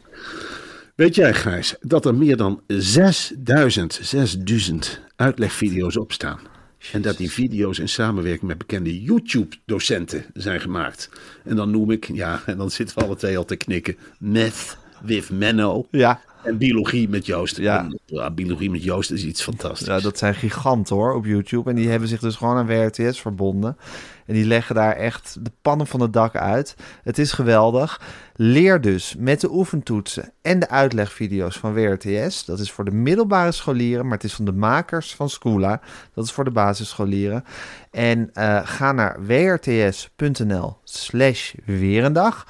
Weet 0.95 1.15
jij, 1.15 1.33
Gijs, 1.33 1.75
dat 1.79 2.05
er 2.05 2.15
meer 2.15 2.37
dan 2.37 2.61
6000, 2.67 3.99
6000 4.01 5.01
uitlegvideo's 5.15 5.97
op 5.97 6.11
staan? 6.11 6.50
En 6.91 7.01
dat 7.01 7.17
die 7.17 7.31
video's 7.31 7.79
in 7.79 7.89
samenwerking 7.89 8.47
met 8.47 8.57
bekende 8.57 9.01
YouTube-docenten 9.01 10.25
zijn 10.33 10.61
gemaakt. 10.61 11.09
En 11.43 11.55
dan 11.55 11.71
noem 11.71 11.91
ik, 11.91 12.11
ja, 12.13 12.41
en 12.45 12.57
dan 12.57 12.71
zitten 12.71 12.97
we 12.97 13.03
alle 13.03 13.15
twee 13.15 13.37
al 13.37 13.45
te 13.45 13.55
knikken, 13.55 13.97
Math 14.19 14.77
with 15.03 15.29
Menno. 15.29 15.87
Ja, 15.91 16.21
en 16.43 16.57
Biologie 16.57 17.09
met 17.09 17.25
Joost. 17.25 17.57
Ja. 17.57 17.87
Ja, 18.05 18.31
biologie 18.31 18.69
met 18.69 18.83
Joost 18.83 19.11
is 19.11 19.23
iets 19.23 19.43
fantastisch. 19.43 19.87
ja, 19.87 19.99
dat 19.99 20.17
zijn 20.17 20.35
giganten 20.35 20.95
hoor 20.95 21.13
op 21.13 21.25
YouTube. 21.25 21.69
En 21.69 21.75
die 21.75 21.89
hebben 21.89 22.07
zich 22.09 22.19
dus 22.19 22.35
gewoon 22.35 22.57
aan 22.57 22.65
WRTS 22.65 23.21
verbonden. 23.21 23.77
En 24.25 24.33
die 24.33 24.45
leggen 24.45 24.75
daar 24.75 24.95
echt 24.95 25.37
de 25.41 25.51
pannen 25.61 25.87
van 25.87 25.99
het 25.99 26.13
dak 26.13 26.35
uit. 26.35 26.75
Het 27.03 27.17
is 27.17 27.31
geweldig. 27.31 28.01
Leer 28.35 28.81
dus 28.81 29.15
met 29.17 29.41
de 29.41 29.51
oefentoetsen 29.51 30.31
en 30.41 30.59
de 30.59 30.69
uitlegvideo's 30.69 31.57
van 31.57 31.73
WRTS. 31.73 32.45
Dat 32.45 32.59
is 32.59 32.71
voor 32.71 32.85
de 32.85 32.91
middelbare 32.91 33.51
scholieren, 33.51 34.03
maar 34.03 34.13
het 34.13 34.23
is 34.23 34.33
van 34.33 34.45
de 34.45 34.53
makers 34.53 35.15
van 35.15 35.29
Schoola. 35.29 35.81
Dat 36.13 36.25
is 36.25 36.31
voor 36.31 36.43
de 36.43 36.51
basisscholieren. 36.51 37.43
En 37.91 38.29
eh, 38.33 38.59
ga 38.63 38.91
naar 38.91 39.25
wrts.nl 39.25 40.77
slash 40.83 41.53
weerendag 41.65 42.45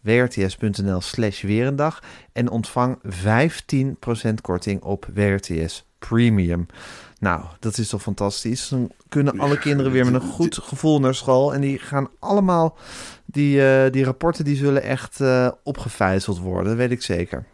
wrts.nl 0.00 1.00
slash 1.00 1.42
weerendag 1.42 2.02
en 2.32 2.50
ontvang 2.50 2.98
15% 3.04 4.34
korting 4.40 4.82
op 4.82 5.06
WRTS 5.14 5.84
Premium. 5.98 6.66
Nou, 7.18 7.44
dat 7.58 7.78
is 7.78 7.88
toch 7.88 8.02
fantastisch. 8.02 8.68
Dan 8.68 8.90
kunnen 9.08 9.38
alle 9.38 9.58
kinderen 9.58 9.92
weer 9.92 10.04
met 10.04 10.22
een 10.22 10.28
goed 10.28 10.58
gevoel 10.62 11.00
naar 11.00 11.14
school. 11.14 11.54
En 11.54 11.60
die 11.60 11.78
gaan 11.78 12.08
allemaal, 12.18 12.76
die, 13.24 13.66
eh, 13.66 13.92
die 13.92 14.04
rapporten 14.04 14.44
die 14.44 14.56
zullen 14.56 14.82
echt 14.82 15.20
eh 15.20 15.48
opgevijzeld 15.62 16.38
worden, 16.38 16.64
dat 16.64 16.76
weet 16.76 16.90
ik 16.90 17.02
zeker. 17.02 17.44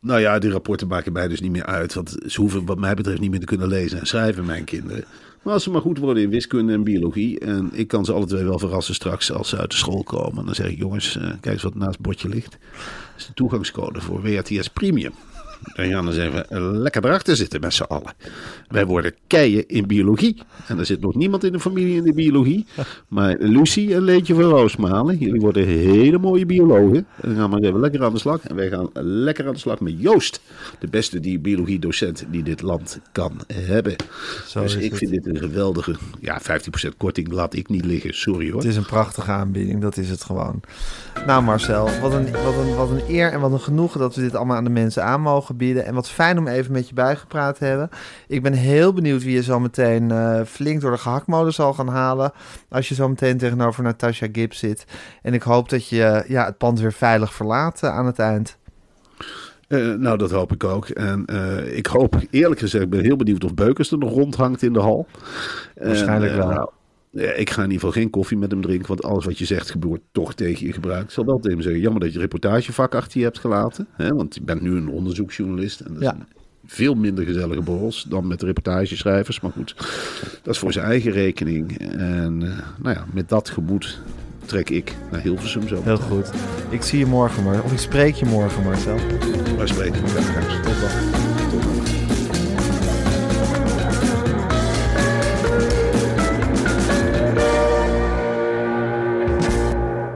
Nou 0.00 0.20
ja, 0.20 0.38
die 0.38 0.50
rapporten 0.50 0.88
maken 0.88 1.12
mij 1.12 1.28
dus 1.28 1.40
niet 1.40 1.50
meer 1.50 1.66
uit. 1.66 1.94
Want 1.94 2.16
ze 2.26 2.40
hoeven 2.40 2.64
wat 2.64 2.78
mij 2.78 2.94
betreft 2.94 3.20
niet 3.20 3.30
meer 3.30 3.40
te 3.40 3.46
kunnen 3.46 3.68
lezen 3.68 3.98
en 3.98 4.06
schrijven, 4.06 4.44
mijn 4.44 4.64
kinderen. 4.64 5.04
Maar 5.46 5.54
als 5.54 5.64
ze 5.64 5.70
maar 5.70 5.80
goed 5.80 5.98
worden 5.98 6.22
in 6.22 6.30
wiskunde 6.30 6.72
en 6.72 6.84
biologie. 6.84 7.38
En 7.38 7.70
ik 7.72 7.88
kan 7.88 8.04
ze 8.04 8.12
alle 8.12 8.26
twee 8.26 8.44
wel 8.44 8.58
verrassen 8.58 8.94
straks 8.94 9.32
als 9.32 9.48
ze 9.48 9.58
uit 9.58 9.70
de 9.70 9.76
school 9.76 10.02
komen. 10.02 10.44
Dan 10.44 10.54
zeg 10.54 10.70
ik, 10.70 10.78
jongens, 10.78 11.16
eh, 11.16 11.22
kijk 11.22 11.46
eens 11.46 11.62
wat 11.62 11.74
naast 11.74 11.92
het 11.92 12.00
bordje 12.00 12.28
ligt. 12.28 12.50
Dat 12.50 13.16
is 13.16 13.26
de 13.26 13.34
toegangscode 13.34 14.00
voor 14.00 14.22
WRTS 14.22 14.68
Premium. 14.68 15.12
En 15.74 15.90
gaan 15.90 16.06
eens 16.06 16.16
even 16.16 16.78
lekker 16.78 17.04
erachter 17.04 17.36
zitten 17.36 17.60
met 17.60 17.74
z'n 17.74 17.82
allen. 17.82 18.12
Wij 18.68 18.86
worden 18.86 19.14
keien 19.26 19.68
in 19.68 19.86
biologie. 19.86 20.42
En 20.66 20.78
er 20.78 20.86
zit 20.86 21.00
nog 21.00 21.14
niemand 21.14 21.44
in 21.44 21.52
de 21.52 21.60
familie 21.60 21.96
in 21.96 22.02
de 22.02 22.12
biologie. 22.12 22.66
Maar 23.08 23.36
Lucie 23.38 23.94
en 23.94 24.02
Leentje 24.02 24.34
van 24.34 24.42
Roosmalen. 24.42 25.18
Jullie 25.18 25.40
worden 25.40 25.66
hele 25.66 26.18
mooie 26.18 26.46
biologen. 26.46 27.06
En 27.20 27.28
dan 27.28 27.36
gaan 27.36 27.50
we 27.50 27.56
eens 27.56 27.66
even 27.66 27.80
lekker 27.80 28.04
aan 28.04 28.12
de 28.12 28.18
slag. 28.18 28.40
En 28.40 28.56
wij 28.56 28.68
gaan 28.68 28.88
lekker 29.02 29.46
aan 29.46 29.52
de 29.52 29.58
slag 29.58 29.80
met 29.80 29.94
Joost. 29.98 30.40
De 30.78 30.86
beste 30.86 31.20
die 31.20 31.38
biologiedocent 31.38 32.24
die 32.30 32.42
dit 32.42 32.62
land 32.62 33.00
kan 33.12 33.40
hebben. 33.54 33.96
Zo 34.46 34.62
dus 34.62 34.76
ik 34.76 34.90
het. 34.90 34.98
vind 34.98 35.10
dit 35.10 35.26
een 35.26 35.38
geweldige... 35.38 35.94
Ja, 36.20 36.40
15% 36.40 36.96
korting 36.96 37.32
laat 37.32 37.54
ik 37.54 37.68
niet 37.68 37.84
liggen. 37.84 38.14
Sorry 38.14 38.50
hoor. 38.50 38.60
Het 38.60 38.68
is 38.68 38.76
een 38.76 38.86
prachtige 38.86 39.30
aanbieding, 39.30 39.80
dat 39.80 39.96
is 39.96 40.10
het 40.10 40.24
gewoon. 40.24 40.60
Nou 41.26 41.42
Marcel, 41.42 41.84
wat 42.00 42.12
een, 42.12 42.32
wat, 42.32 42.54
een, 42.54 42.74
wat 42.74 42.90
een 42.90 43.02
eer 43.08 43.32
en 43.32 43.40
wat 43.40 43.52
een 43.52 43.60
genoegen 43.60 44.00
dat 44.00 44.14
we 44.14 44.20
dit 44.20 44.34
allemaal 44.34 44.56
aan 44.56 44.64
de 44.64 44.70
mensen 44.70 45.04
aan 45.04 45.20
mogen 45.20 45.45
bieden. 45.54 45.84
En 45.84 45.94
wat 45.94 46.08
fijn 46.08 46.38
om 46.38 46.48
even 46.48 46.72
met 46.72 46.88
je 46.88 46.94
bijgepraat 46.94 47.58
te 47.58 47.64
hebben. 47.64 47.88
Ik 48.28 48.42
ben 48.42 48.52
heel 48.52 48.92
benieuwd 48.92 49.22
wie 49.22 49.34
je 49.34 49.42
zo 49.42 49.60
meteen 49.60 50.10
eh, 50.10 50.40
flink 50.46 50.80
door 50.80 50.90
de 50.90 50.98
gehaktmolen 50.98 51.52
zal 51.52 51.72
gaan 51.72 51.88
halen. 51.88 52.32
Als 52.68 52.88
je 52.88 52.94
zo 52.94 53.08
meteen 53.08 53.38
tegenover 53.38 53.82
Natasha 53.82 54.26
Gibbs 54.32 54.58
zit. 54.58 54.84
En 55.22 55.34
ik 55.34 55.42
hoop 55.42 55.68
dat 55.68 55.88
je 55.88 56.24
ja, 56.28 56.44
het 56.44 56.58
pand 56.58 56.80
weer 56.80 56.92
veilig 56.92 57.34
verlaat 57.34 57.82
eh, 57.82 57.90
aan 57.90 58.06
het 58.06 58.18
eind. 58.18 58.58
Eh, 59.68 59.92
nou, 59.92 60.18
dat 60.18 60.30
hoop 60.30 60.52
ik 60.52 60.64
ook. 60.64 60.88
En 60.88 61.24
eh, 61.26 61.76
ik 61.76 61.86
hoop, 61.86 62.16
eerlijk 62.30 62.60
gezegd, 62.60 62.84
ik 62.84 62.90
ben 62.90 63.04
heel 63.04 63.16
benieuwd 63.16 63.44
of 63.44 63.54
Beukers 63.54 63.90
er 63.90 63.98
nog 63.98 64.12
rondhangt 64.12 64.62
in 64.62 64.72
de 64.72 64.78
hal. 64.78 65.06
En, 65.74 65.86
Waarschijnlijk 65.86 66.32
eh, 66.32 66.38
wel. 66.38 66.48
nou, 66.48 66.70
ik 67.16 67.50
ga 67.50 67.62
in 67.62 67.70
ieder 67.70 67.86
geval 67.86 67.90
geen 68.02 68.10
koffie 68.10 68.36
met 68.38 68.50
hem 68.50 68.60
drinken, 68.60 68.88
want 68.88 69.02
alles 69.02 69.24
wat 69.24 69.38
je 69.38 69.44
zegt 69.44 69.70
gebeurt 69.70 70.00
toch 70.12 70.34
tegen 70.34 70.66
je 70.66 70.72
gebruik. 70.72 71.04
Ik 71.04 71.10
zal 71.10 71.24
wel 71.24 71.36
tegen 71.36 71.50
hem 71.50 71.62
zeggen, 71.62 71.80
jammer 71.80 72.00
dat 72.00 72.12
je 72.12 72.18
reportagevak 72.18 72.94
achter 72.94 73.18
je 73.18 73.24
hebt 73.24 73.38
gelaten. 73.38 73.86
Hè, 73.92 74.08
want 74.14 74.34
je 74.34 74.40
bent 74.42 74.60
nu 74.62 74.76
een 74.76 74.88
onderzoeksjournalist 74.88 75.80
en 75.80 75.92
dat 75.94 76.02
Ja. 76.02 76.12
is 76.12 76.18
een 76.18 76.26
veel 76.66 76.94
minder 76.94 77.24
gezellige 77.24 77.60
borrels 77.62 78.06
dan 78.08 78.26
met 78.26 78.42
reportageschrijvers. 78.42 79.40
Maar 79.40 79.50
goed, 79.52 79.74
dat 80.42 80.54
is 80.54 80.58
voor 80.60 80.72
zijn 80.72 80.86
eigen 80.86 81.12
rekening. 81.12 81.78
En 81.78 82.42
eh, 82.42 82.58
nou 82.82 82.94
ja, 82.96 83.04
met 83.12 83.28
dat 83.28 83.50
gemoed 83.50 84.00
vertrek 84.38 84.70
ik 84.70 84.94
naar 85.10 85.20
Hilversum 85.20 85.68
zo. 85.68 85.82
Heel 85.82 85.96
goed. 85.96 86.30
Ik 86.70 86.82
zie 86.82 86.98
je 86.98 87.06
morgen, 87.06 87.42
maar 87.44 87.62
of 87.62 87.72
ik 87.72 87.78
spreek 87.78 88.14
je 88.14 88.26
morgen, 88.26 88.62
Marcel. 88.62 88.96
Wij 89.56 89.66
spreken 89.66 90.02
elkaar. 90.02 90.60
Tot 90.62 90.80
dan. 90.80 91.35